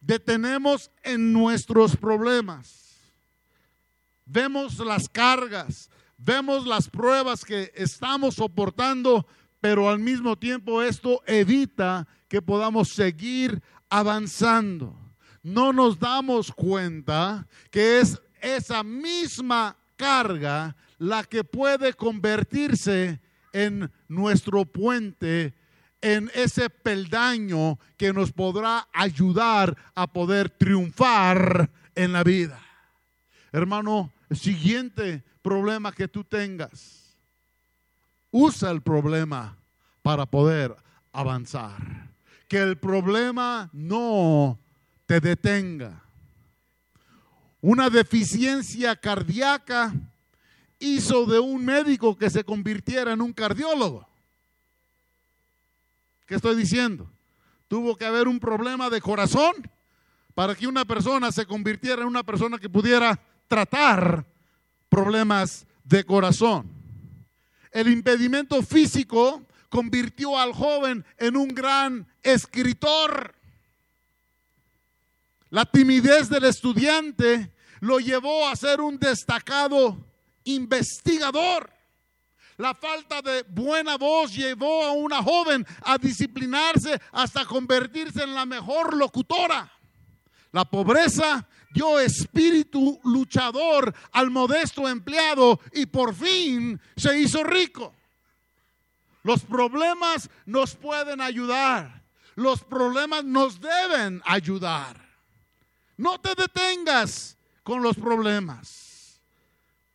[0.00, 2.94] detenemos en nuestros problemas?
[4.24, 9.26] Vemos las cargas, vemos las pruebas que estamos soportando,
[9.60, 14.96] pero al mismo tiempo esto evita que podamos seguir avanzando.
[15.42, 23.20] No nos damos cuenta que es esa misma carga la que puede convertirse
[23.52, 25.54] en nuestro puente,
[26.00, 32.60] en ese peldaño que nos podrá ayudar a poder triunfar en la vida.
[33.52, 37.09] Hermano, siguiente problema que tú tengas,
[38.30, 39.56] usa el problema
[40.02, 40.74] para poder
[41.12, 42.10] avanzar
[42.50, 44.58] que el problema no
[45.06, 46.02] te detenga.
[47.60, 49.94] Una deficiencia cardíaca
[50.80, 54.04] hizo de un médico que se convirtiera en un cardiólogo.
[56.26, 57.08] ¿Qué estoy diciendo?
[57.68, 59.54] Tuvo que haber un problema de corazón
[60.34, 64.26] para que una persona se convirtiera en una persona que pudiera tratar
[64.88, 66.79] problemas de corazón.
[67.70, 73.34] El impedimento físico convirtió al joven en un gran escritor.
[75.50, 79.96] La timidez del estudiante lo llevó a ser un destacado
[80.44, 81.70] investigador.
[82.56, 88.44] La falta de buena voz llevó a una joven a disciplinarse hasta convertirse en la
[88.44, 89.72] mejor locutora.
[90.52, 97.94] La pobreza dio espíritu luchador al modesto empleado y por fin se hizo rico.
[99.22, 102.02] Los problemas nos pueden ayudar.
[102.34, 104.96] Los problemas nos deben ayudar.
[105.96, 109.20] No te detengas con los problemas.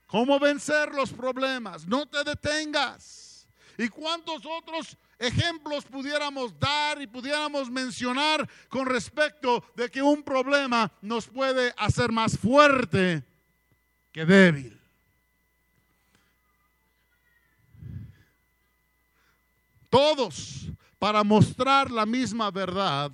[0.06, 1.88] ¿Cómo vencer los problemas?
[1.88, 3.48] No te detengas.
[3.78, 10.92] ¿Y cuántos otros ejemplos pudiéramos dar y pudiéramos mencionar con respecto de que un problema
[11.02, 13.24] nos puede hacer más fuerte
[14.12, 14.80] que débil?
[19.90, 20.68] Todos
[21.00, 23.12] para mostrar la misma verdad.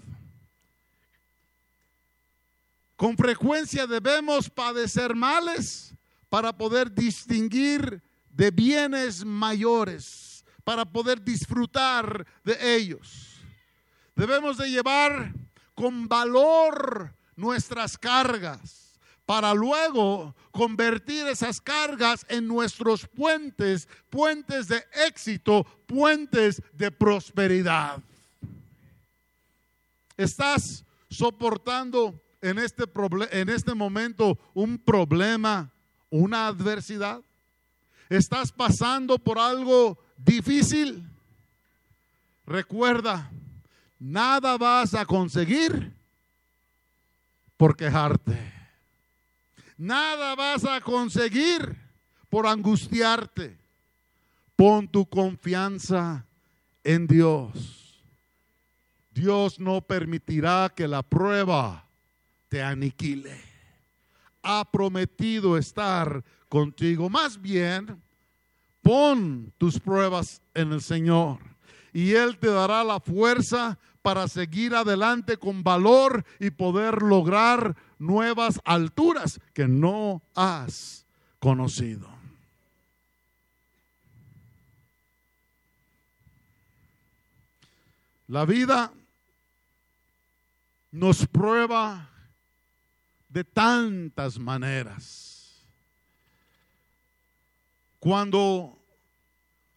[2.96, 5.94] Con frecuencia debemos padecer males
[6.30, 10.31] para poder distinguir de bienes mayores,
[10.64, 13.42] para poder disfrutar de ellos.
[14.16, 15.34] Debemos de llevar
[15.74, 25.64] con valor nuestras cargas para luego convertir esas cargas en nuestros puentes, puentes de éxito,
[25.86, 28.02] puentes de prosperidad.
[30.18, 32.84] ¿Estás soportando en este,
[33.32, 35.72] en este momento un problema,
[36.10, 37.22] una adversidad?
[38.10, 41.04] ¿Estás pasando por algo difícil?
[42.46, 43.30] Recuerda,
[44.00, 45.92] nada vas a conseguir
[47.58, 48.38] por quejarte.
[49.78, 51.76] Nada vas a conseguir
[52.30, 53.58] por angustiarte.
[54.56, 56.26] Pon tu confianza
[56.84, 58.02] en Dios.
[59.14, 61.84] Dios no permitirá que la prueba
[62.50, 63.40] te aniquile.
[64.44, 67.10] Ha prometido estar contigo.
[67.10, 68.02] Más bien,
[68.92, 71.40] pon tus pruebas en el Señor
[71.94, 78.60] y Él te dará la fuerza para seguir adelante con valor y poder lograr nuevas
[78.66, 81.06] alturas que no has
[81.40, 82.10] conocido.
[88.28, 88.92] La vida
[90.92, 92.10] nos prueba
[93.30, 95.64] de tantas maneras.
[97.98, 98.81] Cuando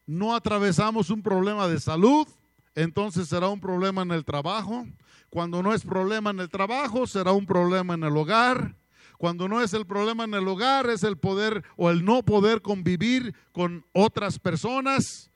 [0.06, 2.26] no atravesamos un problema de salud,
[2.74, 4.86] entonces será un problema en el trabajo.
[5.30, 8.76] Cuando no es problema en el trabajo, será un problema en el hogar.
[9.18, 12.62] Cuando no es el problema en el hogar, es el poder o el no poder
[12.62, 15.30] convivir con otras personas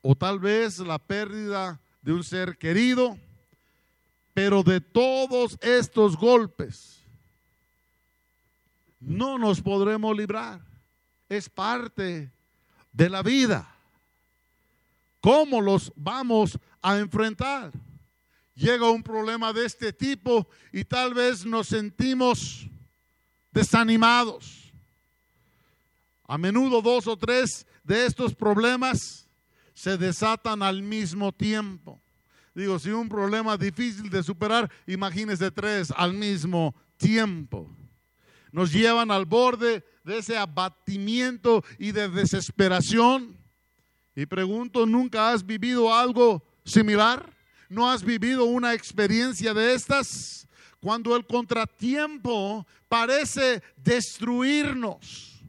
[0.00, 3.16] o tal vez la pérdida de un ser querido.
[4.34, 7.02] Pero de todos estos golpes
[8.98, 10.60] no nos podremos librar.
[11.28, 12.32] Es parte
[12.92, 13.71] de la vida.
[15.22, 17.70] ¿Cómo los vamos a enfrentar?
[18.56, 22.68] Llega un problema de este tipo y tal vez nos sentimos
[23.52, 24.72] desanimados.
[26.26, 29.28] A menudo dos o tres de estos problemas
[29.74, 32.02] se desatan al mismo tiempo.
[32.52, 37.70] Digo, si un problema difícil de superar, imagínese tres al mismo tiempo.
[38.50, 43.41] Nos llevan al borde de ese abatimiento y de desesperación.
[44.14, 47.32] Y pregunto, ¿nunca has vivido algo similar?
[47.68, 50.46] ¿No has vivido una experiencia de estas?
[50.80, 55.42] Cuando el contratiempo parece destruirnos.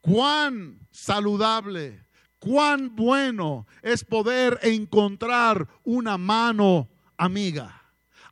[0.00, 2.04] Cuán saludable,
[2.38, 7.82] cuán bueno es poder encontrar una mano amiga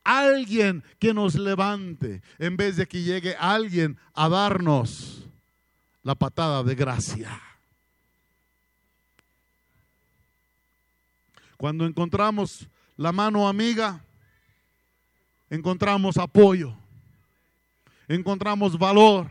[0.05, 5.29] alguien que nos levante, en vez de que llegue alguien a darnos
[6.03, 7.41] la patada de gracia.
[11.61, 14.03] Cuando encontramos la mano amiga,
[15.51, 16.75] encontramos apoyo,
[18.09, 19.31] encontramos valor,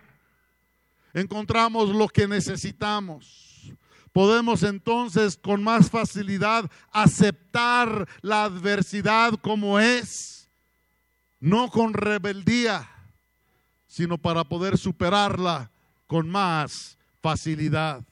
[1.12, 3.74] encontramos lo que necesitamos.
[4.14, 10.48] Podemos entonces con más facilidad aceptar la adversidad como es,
[11.40, 12.88] no con rebeldía,
[13.88, 15.72] sino para poder superarla
[16.06, 18.04] con más facilidad.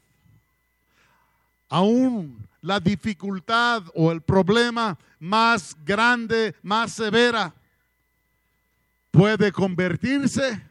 [1.70, 7.54] Aún la dificultad o el problema más grande, más severa,
[9.10, 10.62] puede convertirse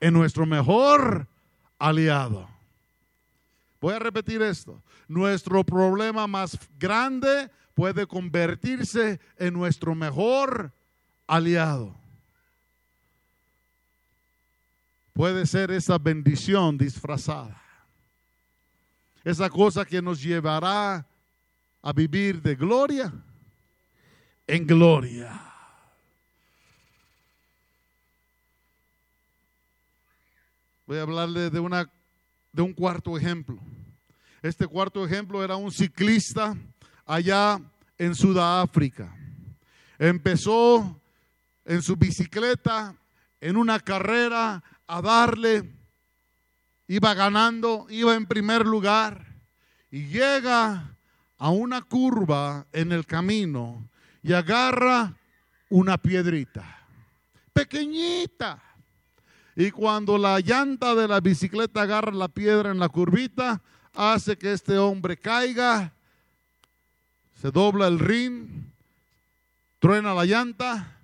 [0.00, 1.26] en nuestro mejor
[1.78, 2.46] aliado.
[3.80, 4.82] Voy a repetir esto.
[5.08, 10.72] Nuestro problema más grande puede convertirse en nuestro mejor
[11.26, 11.94] aliado.
[15.14, 17.67] Puede ser esa bendición disfrazada
[19.30, 21.06] esa cosa que nos llevará
[21.82, 23.12] a vivir de gloria
[24.46, 25.38] en gloria.
[30.86, 31.90] Voy a hablarle de, una,
[32.52, 33.58] de un cuarto ejemplo.
[34.40, 36.56] Este cuarto ejemplo era un ciclista
[37.04, 37.60] allá
[37.98, 39.14] en Sudáfrica.
[39.98, 40.98] Empezó
[41.66, 42.96] en su bicicleta
[43.42, 45.70] en una carrera a darle,
[46.88, 49.26] iba ganando, iba en primer lugar
[49.90, 50.96] y llega
[51.36, 53.88] a una curva en el camino
[54.22, 55.14] y agarra
[55.68, 56.64] una piedrita,
[57.52, 58.62] pequeñita.
[59.54, 63.60] Y cuando la llanta de la bicicleta agarra la piedra en la curvita,
[63.94, 65.92] hace que este hombre caiga,
[67.40, 68.72] se dobla el rin,
[69.78, 70.96] truena la llanta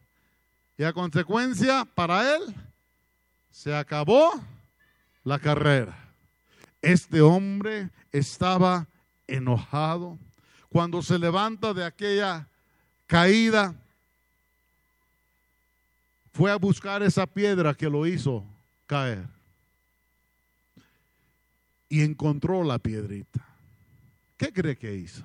[0.79, 2.55] y a consecuencia para él
[3.51, 4.33] se acabó
[5.25, 5.97] la carrera.
[6.83, 8.87] Este hombre estaba
[9.27, 10.19] enojado.
[10.69, 12.47] Cuando se levanta de aquella
[13.07, 13.75] caída,
[16.33, 18.45] fue a buscar esa piedra que lo hizo
[18.87, 19.25] caer.
[21.89, 23.47] Y encontró la piedrita.
[24.37, 25.25] ¿Qué cree que hizo?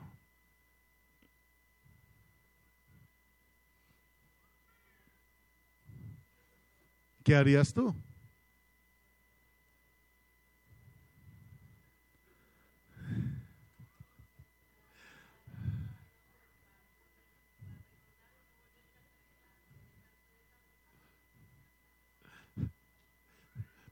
[7.24, 7.94] ¿Qué harías tú?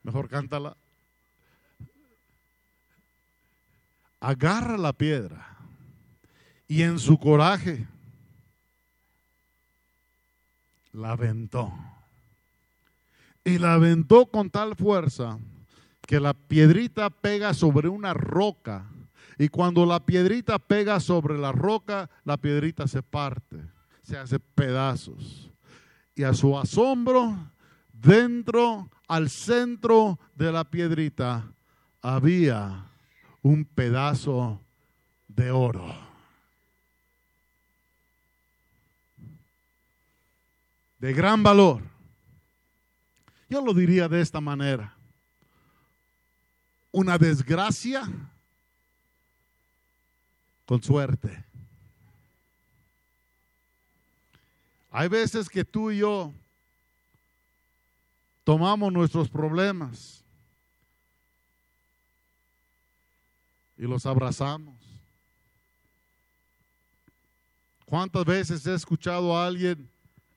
[0.08, 0.74] Mejor cántala.
[4.20, 5.58] Agarra la piedra
[6.66, 7.86] y en su coraje
[10.94, 11.70] la aventó.
[13.44, 15.38] Y la aventó con tal fuerza
[16.06, 18.86] que la piedrita pega sobre una roca.
[19.38, 23.58] Y cuando la piedrita pega sobre la roca, la piedrita se parte,
[24.02, 25.50] se hace pedazos.
[26.14, 27.36] Y a su asombro,
[28.00, 31.52] dentro al centro de la piedrita
[32.02, 32.84] había
[33.42, 34.60] un pedazo
[35.28, 35.94] de oro.
[40.98, 41.82] De gran valor.
[43.48, 44.94] Yo lo diría de esta manera.
[46.90, 48.08] Una desgracia
[50.66, 51.44] con suerte.
[54.90, 56.32] Hay veces que tú y yo
[58.48, 60.24] tomamos nuestros problemas
[63.76, 64.74] y los abrazamos.
[67.84, 69.86] ¿Cuántas veces he escuchado a alguien,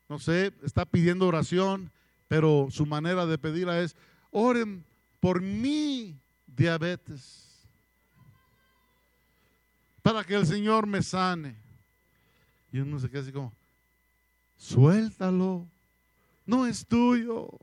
[0.10, 1.90] no sé, está pidiendo oración,
[2.28, 3.96] pero su manera de pedirla es,
[4.30, 4.84] oren
[5.22, 6.14] por mi
[6.48, 7.66] diabetes,
[10.02, 11.56] para que el Señor me sane?
[12.74, 13.54] Y uno se queda así como,
[14.58, 15.66] suéltalo,
[16.46, 17.58] no es tuyo.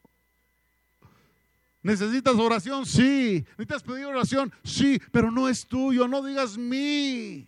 [1.89, 2.85] ¿Necesitas oración?
[2.85, 3.47] Sí.
[3.57, 4.53] ¿Necesitas pedir oración?
[4.63, 7.47] Sí, pero no es tuyo, no digas mí.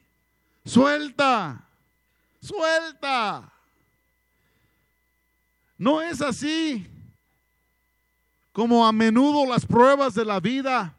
[0.64, 1.62] Suelta,
[2.40, 3.52] suelta.
[5.76, 6.86] No es así
[8.54, 10.96] como a menudo las pruebas de la vida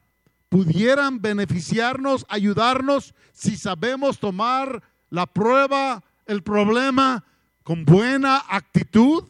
[0.47, 7.23] pudieran beneficiarnos, ayudarnos, si sabemos tomar la prueba, el problema
[7.63, 9.23] con buena actitud.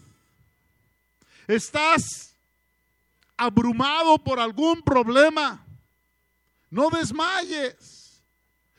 [1.47, 2.30] Estás
[3.41, 5.65] abrumado por algún problema,
[6.69, 8.23] no desmayes,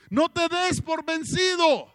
[0.08, 1.92] no te des por vencido.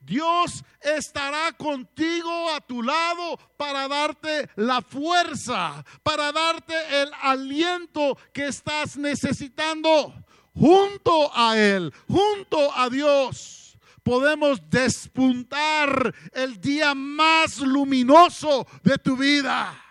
[0.00, 8.46] Dios estará contigo a tu lado para darte la fuerza, para darte el aliento que
[8.46, 10.14] estás necesitando.
[10.54, 19.87] Junto a Él, junto a Dios, podemos despuntar el día más luminoso de tu vida.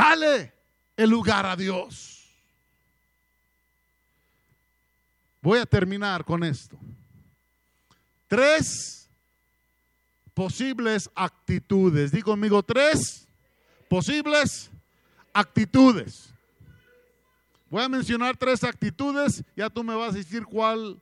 [0.00, 0.50] Dale
[0.96, 2.26] el lugar a Dios.
[5.42, 6.78] Voy a terminar con esto.
[8.26, 9.10] Tres
[10.32, 12.12] posibles actitudes.
[12.12, 13.26] Digo conmigo, tres
[13.90, 14.70] posibles
[15.34, 16.30] actitudes.
[17.68, 20.98] Voy a mencionar tres actitudes, ya tú me vas a decir cuál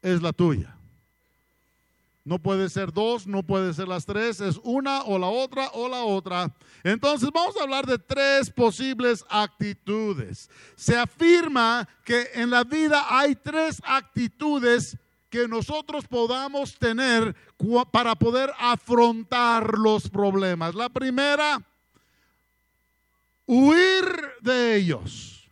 [0.00, 0.76] es la tuya.
[2.24, 5.88] No puede ser dos, no puede ser las tres, es una o la otra o
[5.88, 6.54] la otra.
[6.84, 10.48] Entonces vamos a hablar de tres posibles actitudes.
[10.76, 14.96] Se afirma que en la vida hay tres actitudes
[15.28, 17.34] que nosotros podamos tener
[17.90, 20.76] para poder afrontar los problemas.
[20.76, 21.60] La primera,
[23.46, 24.04] huir
[24.42, 25.48] de ellos.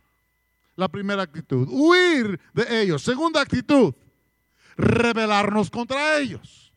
[0.76, 3.02] La primera actitud, huir de ellos.
[3.02, 3.92] Segunda actitud,
[4.81, 6.72] rebelarnos contra ellos.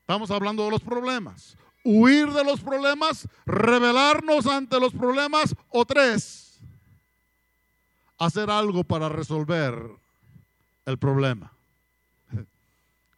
[0.00, 1.56] Estamos hablando de los problemas.
[1.84, 6.58] Huir de los problemas, rebelarnos ante los problemas o tres,
[8.18, 9.76] hacer algo para resolver
[10.84, 11.52] el problema.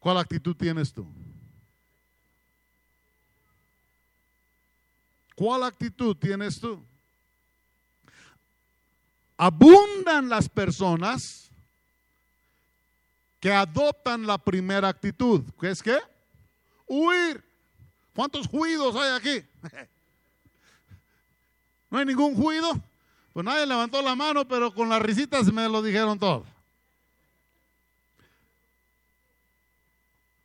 [0.00, 1.06] ¿Cuál actitud tienes tú?
[5.34, 6.82] ¿Cuál actitud tienes tú?
[9.36, 11.47] Abundan las personas
[13.40, 15.98] que adoptan la primera actitud, ¿qué es qué?
[16.86, 17.44] Huir.
[18.14, 19.46] ¿Cuántos juidos hay aquí?
[21.90, 22.72] ¿No hay ningún juido?
[23.32, 26.44] Pues nadie levantó la mano, pero con las risitas me lo dijeron todo.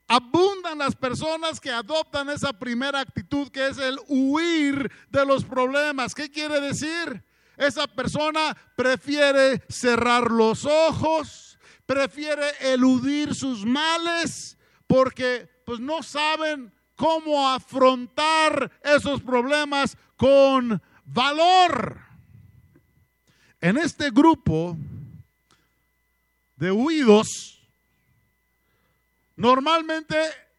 [0.07, 6.13] Abundan las personas que adoptan esa primera actitud que es el huir de los problemas.
[6.13, 7.23] ¿Qué quiere decir?
[7.57, 11.52] Esa persona prefiere cerrar los ojos,
[11.85, 14.57] prefiere eludir sus males
[14.87, 21.99] porque pues no saben cómo afrontar esos problemas con valor.
[23.59, 24.77] En este grupo
[26.57, 27.61] de huidos,
[29.35, 30.17] normalmente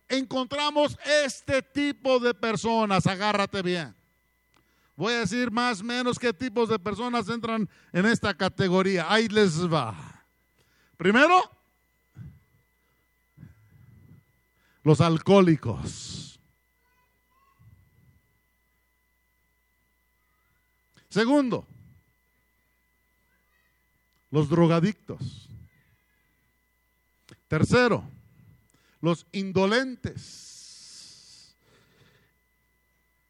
[0.08, 3.94] encontramos este tipo de personas, agárrate bien.
[4.96, 9.06] Voy a decir más o menos qué tipos de personas entran en esta categoría.
[9.12, 10.13] Ahí les va.
[10.96, 11.50] Primero,
[14.82, 16.38] los alcohólicos.
[21.08, 21.66] Segundo,
[24.30, 25.48] los drogadictos.
[27.48, 28.04] Tercero,
[29.00, 30.44] los indolentes.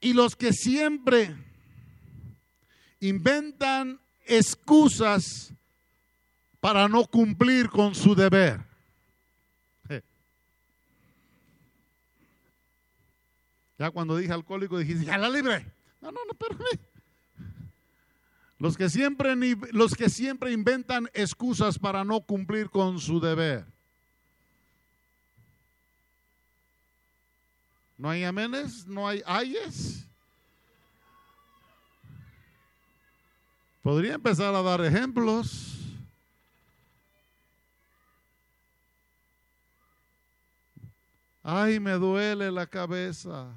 [0.01, 1.35] Y los que siempre
[3.01, 5.53] inventan excusas
[6.65, 8.59] para no cumplir con su deber.
[13.79, 15.71] Ya cuando dije alcohólico dijiste, ya la libre.
[16.01, 16.57] No, no, no, pero
[18.59, 19.37] los que siempre
[19.73, 23.67] los que siempre inventan excusas para no cumplir con su deber.
[27.99, 28.87] ¿No hay amenes?
[28.87, 30.07] ¿No hay ayes?
[33.83, 35.74] Podría empezar a dar ejemplos.
[41.47, 43.49] Ay, me duele la cabeza.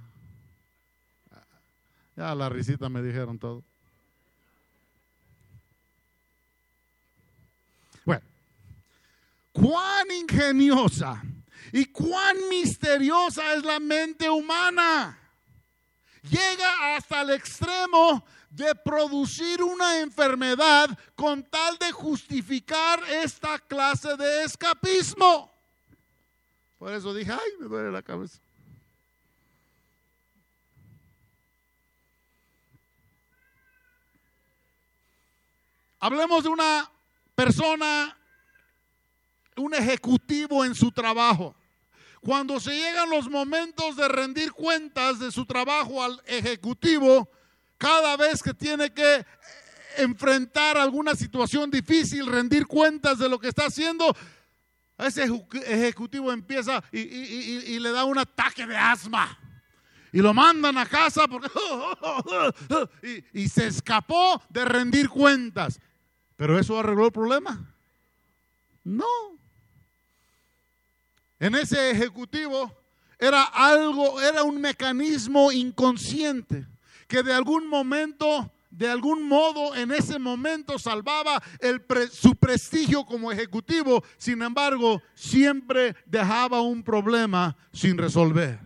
[2.17, 3.63] Ya la risita me dijeron todo.
[8.03, 8.23] Bueno,
[9.53, 11.23] cuán ingeniosa
[11.71, 15.17] y cuán misteriosa es la mente humana.
[16.23, 24.43] Llega hasta el extremo de producir una enfermedad con tal de justificar esta clase de
[24.43, 25.56] escapismo.
[26.78, 28.39] Por eso dije, ay, me duele la cabeza.
[35.99, 36.91] Hablemos de una
[37.34, 38.15] persona,
[39.55, 41.55] un ejecutivo en su trabajo.
[42.21, 47.28] Cuando se llegan los momentos de rendir cuentas de su trabajo al ejecutivo,
[47.78, 49.25] cada vez que tiene que
[49.97, 54.15] enfrentar alguna situación difícil, rendir cuentas de lo que está haciendo,
[54.97, 55.29] ese
[55.65, 59.37] ejecutivo empieza y, le da un ataque de asma.
[60.11, 61.49] Y lo mandan a casa porque,
[63.33, 65.79] y se escapó de rendir cuentas.
[66.35, 67.75] ¿Pero eso arregló el problema?
[68.83, 69.05] No.
[71.39, 72.75] En ese ejecutivo
[73.19, 76.65] era algo, era un mecanismo inconsciente
[77.07, 81.41] que de algún momento, de algún modo, en ese momento salvaba
[82.11, 84.03] su prestigio como ejecutivo.
[84.17, 88.59] Sin embargo, siempre dejaba un problema sin resolver.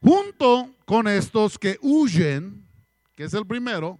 [0.00, 2.64] Junto con estos que huyen,
[3.16, 3.98] que es el primero,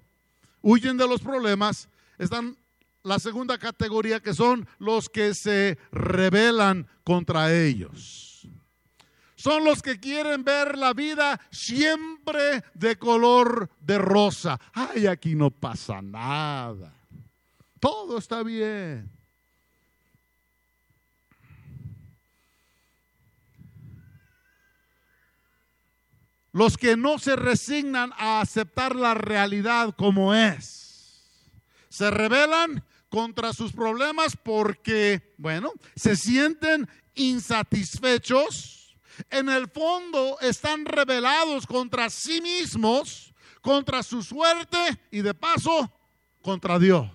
[0.63, 2.57] huyen de los problemas, están
[3.03, 8.31] la segunda categoría que son los que se rebelan contra ellos
[9.41, 14.61] son los que quieren ver la vida siempre de color de rosa.
[14.75, 16.93] Ay, aquí no pasa nada.
[17.79, 19.11] Todo está bien.
[26.53, 31.25] Los que no se resignan a aceptar la realidad como es.
[31.89, 38.80] Se rebelan contra sus problemas porque, bueno, se sienten insatisfechos
[39.31, 44.79] en el fondo están rebelados contra sí mismos, contra su suerte
[45.11, 45.93] y de paso
[46.43, 47.11] contra Dios.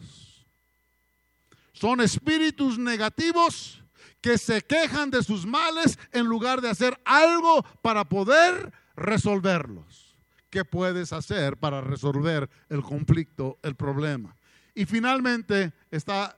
[1.74, 3.82] Son espíritus negativos
[4.22, 10.16] que se quejan de sus males en lugar de hacer algo para poder resolverlos.
[10.50, 14.36] ¿Qué puedes hacer para resolver el conflicto, el problema?
[14.74, 16.38] Y finalmente está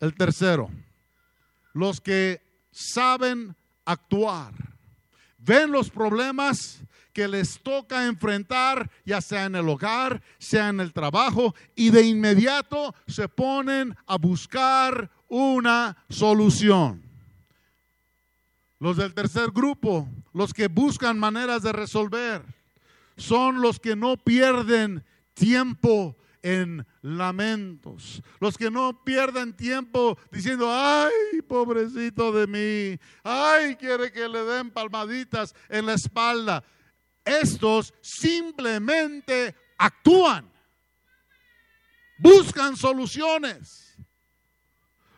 [0.00, 0.70] el tercero,
[1.74, 2.40] los que
[2.72, 3.54] saben
[3.90, 4.52] actuar.
[5.38, 6.82] Ven los problemas,
[7.12, 12.02] que les toca enfrentar, ya sea en el hogar, sea en el trabajo, y de
[12.02, 17.02] inmediato se ponen a buscar una solución.
[18.78, 22.42] Los del tercer grupo, los que buscan maneras de resolver,
[23.16, 28.22] son los que no pierden tiempo en lamentos.
[28.38, 34.70] Los que no pierden tiempo diciendo, ay, pobrecito de mí, ay, quiere que le den
[34.70, 36.64] palmaditas en la espalda.
[37.24, 40.50] Estos simplemente actúan,
[42.18, 43.96] buscan soluciones.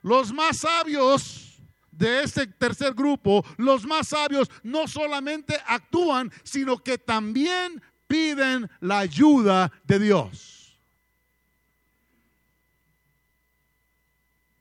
[0.03, 1.61] Los más sabios
[1.93, 8.99] de este tercer grupo, los más sabios no solamente actúan, sino que también piden la
[8.99, 10.62] ayuda de Dios.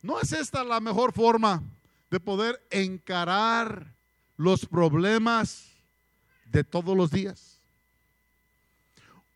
[0.02, 1.62] ¿No es esta la mejor forma
[2.10, 3.94] de poder encarar
[4.36, 5.68] los problemas
[6.46, 7.60] de todos los días?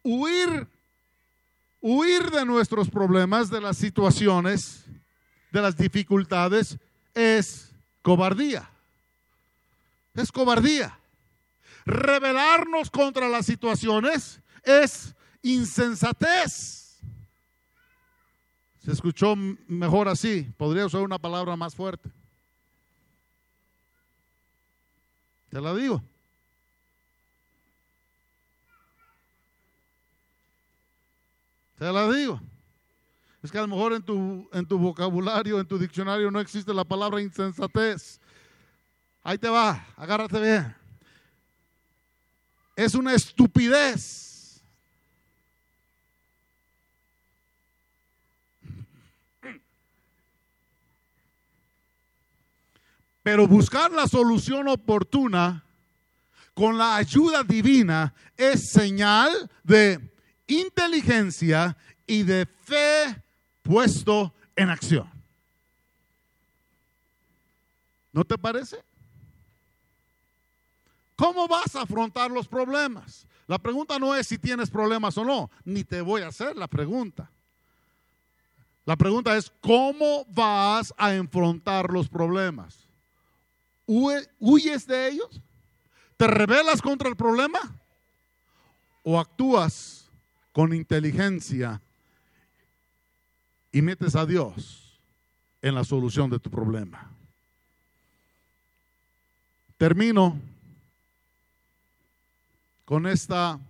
[0.03, 0.67] Huir,
[1.81, 4.85] huir de nuestros problemas, de las situaciones,
[5.53, 6.77] de las dificultades,
[7.15, 8.69] es cobardía.
[10.15, 10.99] Es cobardía.
[11.85, 16.86] Rebelarnos contra las situaciones es insensatez.
[18.87, 20.45] Se escuchó mejor así.
[20.57, 22.09] Podría usar una palabra más fuerte.
[25.51, 26.01] Te la digo.
[31.77, 32.41] Te la digo.
[33.43, 36.73] Es que a lo mejor en tu, en tu vocabulario, en tu diccionario no existe
[36.73, 38.21] la palabra insensatez.
[39.25, 40.77] Ahí te va, agárrate bien.
[42.77, 44.36] Es una estupidez
[53.27, 55.65] Pero buscar la solución oportuna
[56.55, 59.99] con la ayuda divina es señal de
[60.47, 63.21] inteligencia y de fe
[63.63, 65.11] puesto en acción.
[68.13, 68.77] ¿No te parece?
[71.17, 73.27] ¿Cómo vas a afrontar los problemas?
[73.49, 76.69] La pregunta no es si tienes problemas o no, ni te voy a hacer la
[76.69, 77.29] pregunta.
[78.85, 82.86] La pregunta es, ¿cómo vas a enfrentar los problemas?
[83.87, 85.41] ¿Huyes de ellos?
[86.17, 87.61] ¿Te rebelas contra el problema?
[89.03, 90.09] ¿O actúas
[90.53, 91.81] con inteligencia
[93.71, 94.99] y metes a Dios
[95.63, 97.11] en la solución de tu problema?
[99.79, 100.41] Termino
[102.85, 103.61] con esta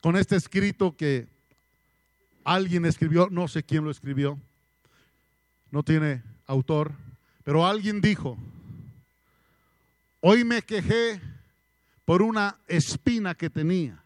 [0.00, 1.26] con este escrito que
[2.44, 4.38] alguien escribió, no sé quién lo escribió,
[5.70, 6.92] no tiene autor,
[7.44, 8.38] pero alguien dijo,
[10.20, 11.20] hoy me quejé
[12.06, 14.02] por una espina que tenía.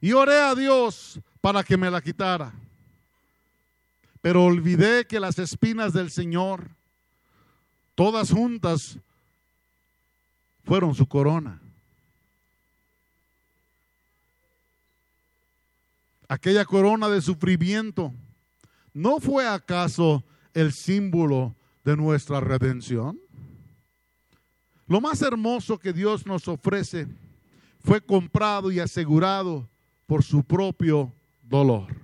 [0.00, 2.52] Y oré a Dios para que me la quitara.
[4.20, 6.68] Pero olvidé que las espinas del Señor,
[7.94, 8.98] todas juntas,
[10.64, 11.60] fueron su corona.
[16.26, 18.12] Aquella corona de sufrimiento,
[18.92, 20.24] ¿no fue acaso
[20.54, 23.18] el símbolo de nuestra redención?
[24.86, 27.06] Lo más hermoso que Dios nos ofrece
[27.82, 29.68] fue comprado y asegurado
[30.06, 31.12] por su propio
[31.42, 31.94] dolor.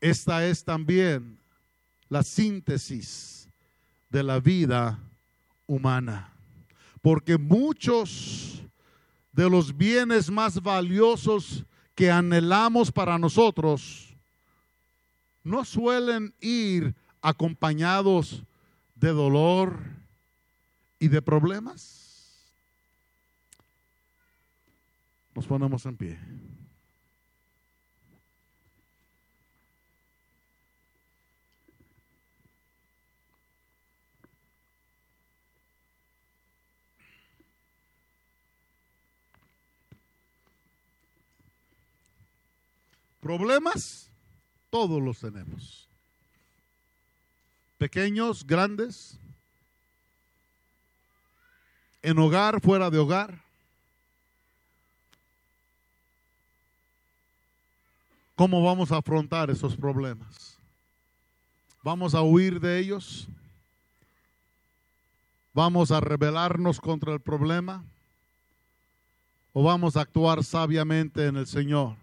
[0.00, 1.38] Esta es también
[2.08, 3.48] la síntesis
[4.10, 4.98] de la vida
[5.66, 6.32] humana,
[7.00, 8.62] porque muchos
[9.32, 14.11] de los bienes más valiosos que anhelamos para nosotros
[15.44, 18.44] no suelen ir acompañados
[18.94, 19.80] de dolor
[20.98, 22.02] y de problemas?
[25.34, 26.18] Nos ponemos en pie.
[43.20, 44.11] ¿Problemas?
[44.72, 45.86] Todos los tenemos.
[47.76, 49.18] Pequeños, grandes,
[52.00, 53.38] en hogar, fuera de hogar.
[58.34, 60.56] ¿Cómo vamos a afrontar esos problemas?
[61.82, 63.28] ¿Vamos a huir de ellos?
[65.52, 67.84] ¿Vamos a rebelarnos contra el problema?
[69.52, 72.01] ¿O vamos a actuar sabiamente en el Señor?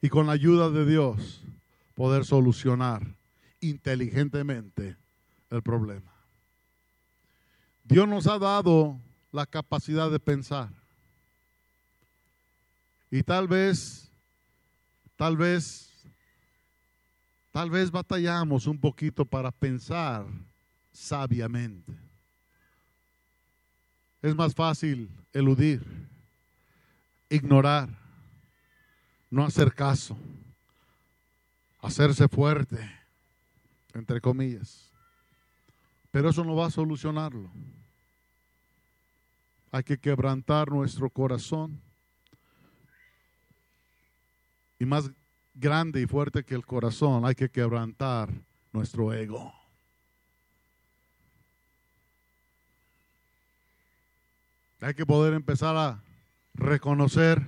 [0.00, 1.42] Y con la ayuda de Dios
[1.94, 3.02] poder solucionar
[3.60, 4.96] inteligentemente
[5.50, 6.12] el problema.
[7.84, 8.98] Dios nos ha dado
[9.32, 10.68] la capacidad de pensar.
[13.10, 14.10] Y tal vez,
[15.16, 15.90] tal vez,
[17.50, 20.26] tal vez batallamos un poquito para pensar
[20.92, 21.92] sabiamente.
[24.20, 25.82] Es más fácil eludir,
[27.30, 27.88] ignorar,
[29.30, 30.16] no hacer caso,
[31.80, 32.78] hacerse fuerte,
[33.94, 34.88] entre comillas.
[36.10, 37.50] Pero eso no va a solucionarlo.
[39.70, 41.80] Hay que quebrantar nuestro corazón.
[44.78, 45.10] Y más
[45.54, 48.30] grande y fuerte que el corazón, hay que quebrantar
[48.72, 49.52] nuestro ego.
[54.80, 56.00] Hay que poder empezar a
[56.54, 57.44] reconocer,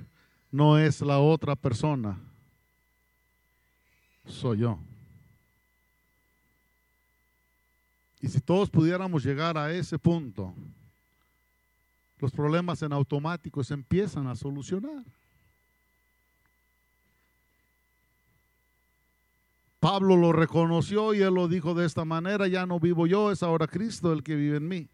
[0.50, 2.18] no es la otra persona,
[4.26, 4.78] soy yo.
[8.20, 10.54] Y si todos pudiéramos llegar a ese punto,
[12.18, 15.04] los problemas en automático se empiezan a solucionar.
[19.80, 23.42] Pablo lo reconoció y él lo dijo de esta manera, ya no vivo yo, es
[23.42, 24.88] ahora Cristo el que vive en mí.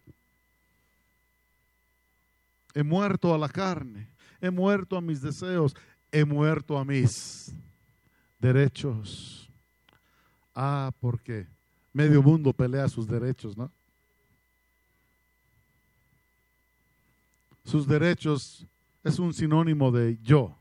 [2.72, 4.06] He muerto a la carne,
[4.40, 5.74] he muerto a mis deseos,
[6.12, 7.52] he muerto a mis
[8.38, 9.48] derechos.
[10.54, 11.46] Ah, porque
[11.92, 13.70] medio mundo pelea sus derechos, ¿no?
[17.64, 18.64] Sus derechos
[19.02, 20.56] es un sinónimo de yo,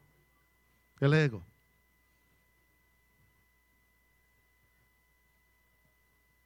[0.99, 1.43] el ego.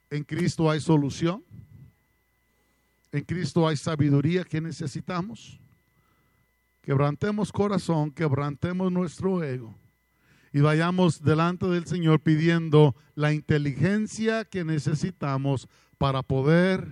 [0.10, 1.44] En Cristo hay solución.
[3.12, 5.60] En Cristo hay sabiduría que necesitamos.
[6.90, 9.76] Quebrantemos corazón, quebrantemos nuestro ego
[10.52, 15.68] y vayamos delante del Señor pidiendo la inteligencia que necesitamos
[16.00, 16.88] para poder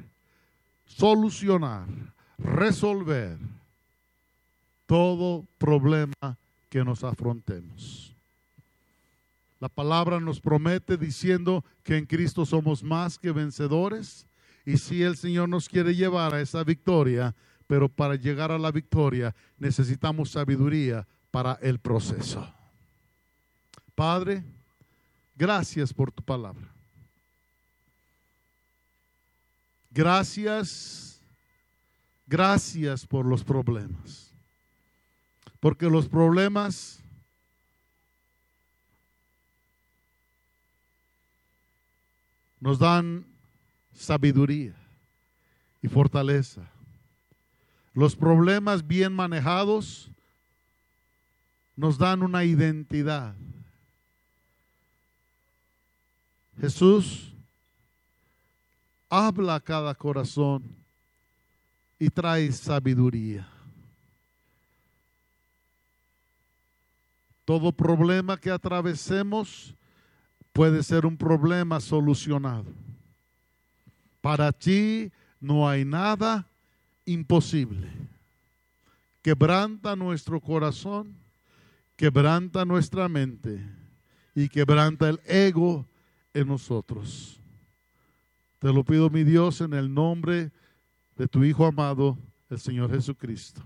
[0.86, 1.88] solucionar,
[2.38, 3.40] resolver
[4.86, 6.38] todo problema
[6.70, 8.16] que nos afrontemos.
[9.60, 14.28] La palabra nos promete diciendo que en Cristo somos más que vencedores
[14.64, 17.34] y si el Señor nos quiere llevar a esa victoria,
[17.68, 22.52] pero para llegar a la victoria necesitamos sabiduría para el proceso.
[23.94, 24.44] Padre,
[25.36, 26.68] gracias por tu palabra.
[29.92, 31.20] Gracias,
[32.26, 34.32] gracias por los problemas.
[35.60, 37.00] Porque los problemas
[42.60, 43.26] nos dan
[43.94, 44.76] sabiduría
[45.82, 46.70] y fortaleza.
[47.98, 50.12] Los problemas bien manejados
[51.76, 53.34] nos dan una identidad.
[56.62, 57.34] Jesús
[59.10, 60.62] habla a cada corazón
[61.98, 63.48] y trae sabiduría.
[67.46, 69.74] Todo problema que atravesemos
[70.54, 72.72] puede ser un problema solucionado.
[74.22, 76.46] Para ti no hay nada
[77.08, 77.90] imposible.
[79.24, 81.16] Quebranta nuestro corazón,
[81.96, 83.60] quebranta nuestra mente
[84.36, 85.88] y quebranta el ego
[86.34, 87.40] en nosotros.
[88.60, 90.52] Te lo pido, mi Dios, en el nombre
[91.16, 92.18] de tu Hijo amado,
[92.50, 93.62] el Señor Jesucristo.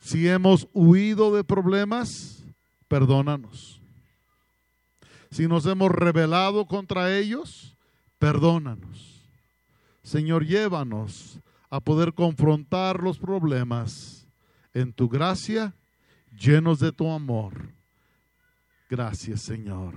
[0.00, 2.44] Si hemos huido de problemas,
[2.88, 3.80] perdónanos.
[5.30, 7.76] Si nos hemos rebelado contra ellos,
[8.18, 9.20] perdónanos.
[10.02, 11.38] Señor, llévanos
[11.70, 14.26] a poder confrontar los problemas
[14.74, 15.74] en tu gracia,
[16.36, 17.72] llenos de tu amor.
[18.88, 19.94] Gracias, Señor.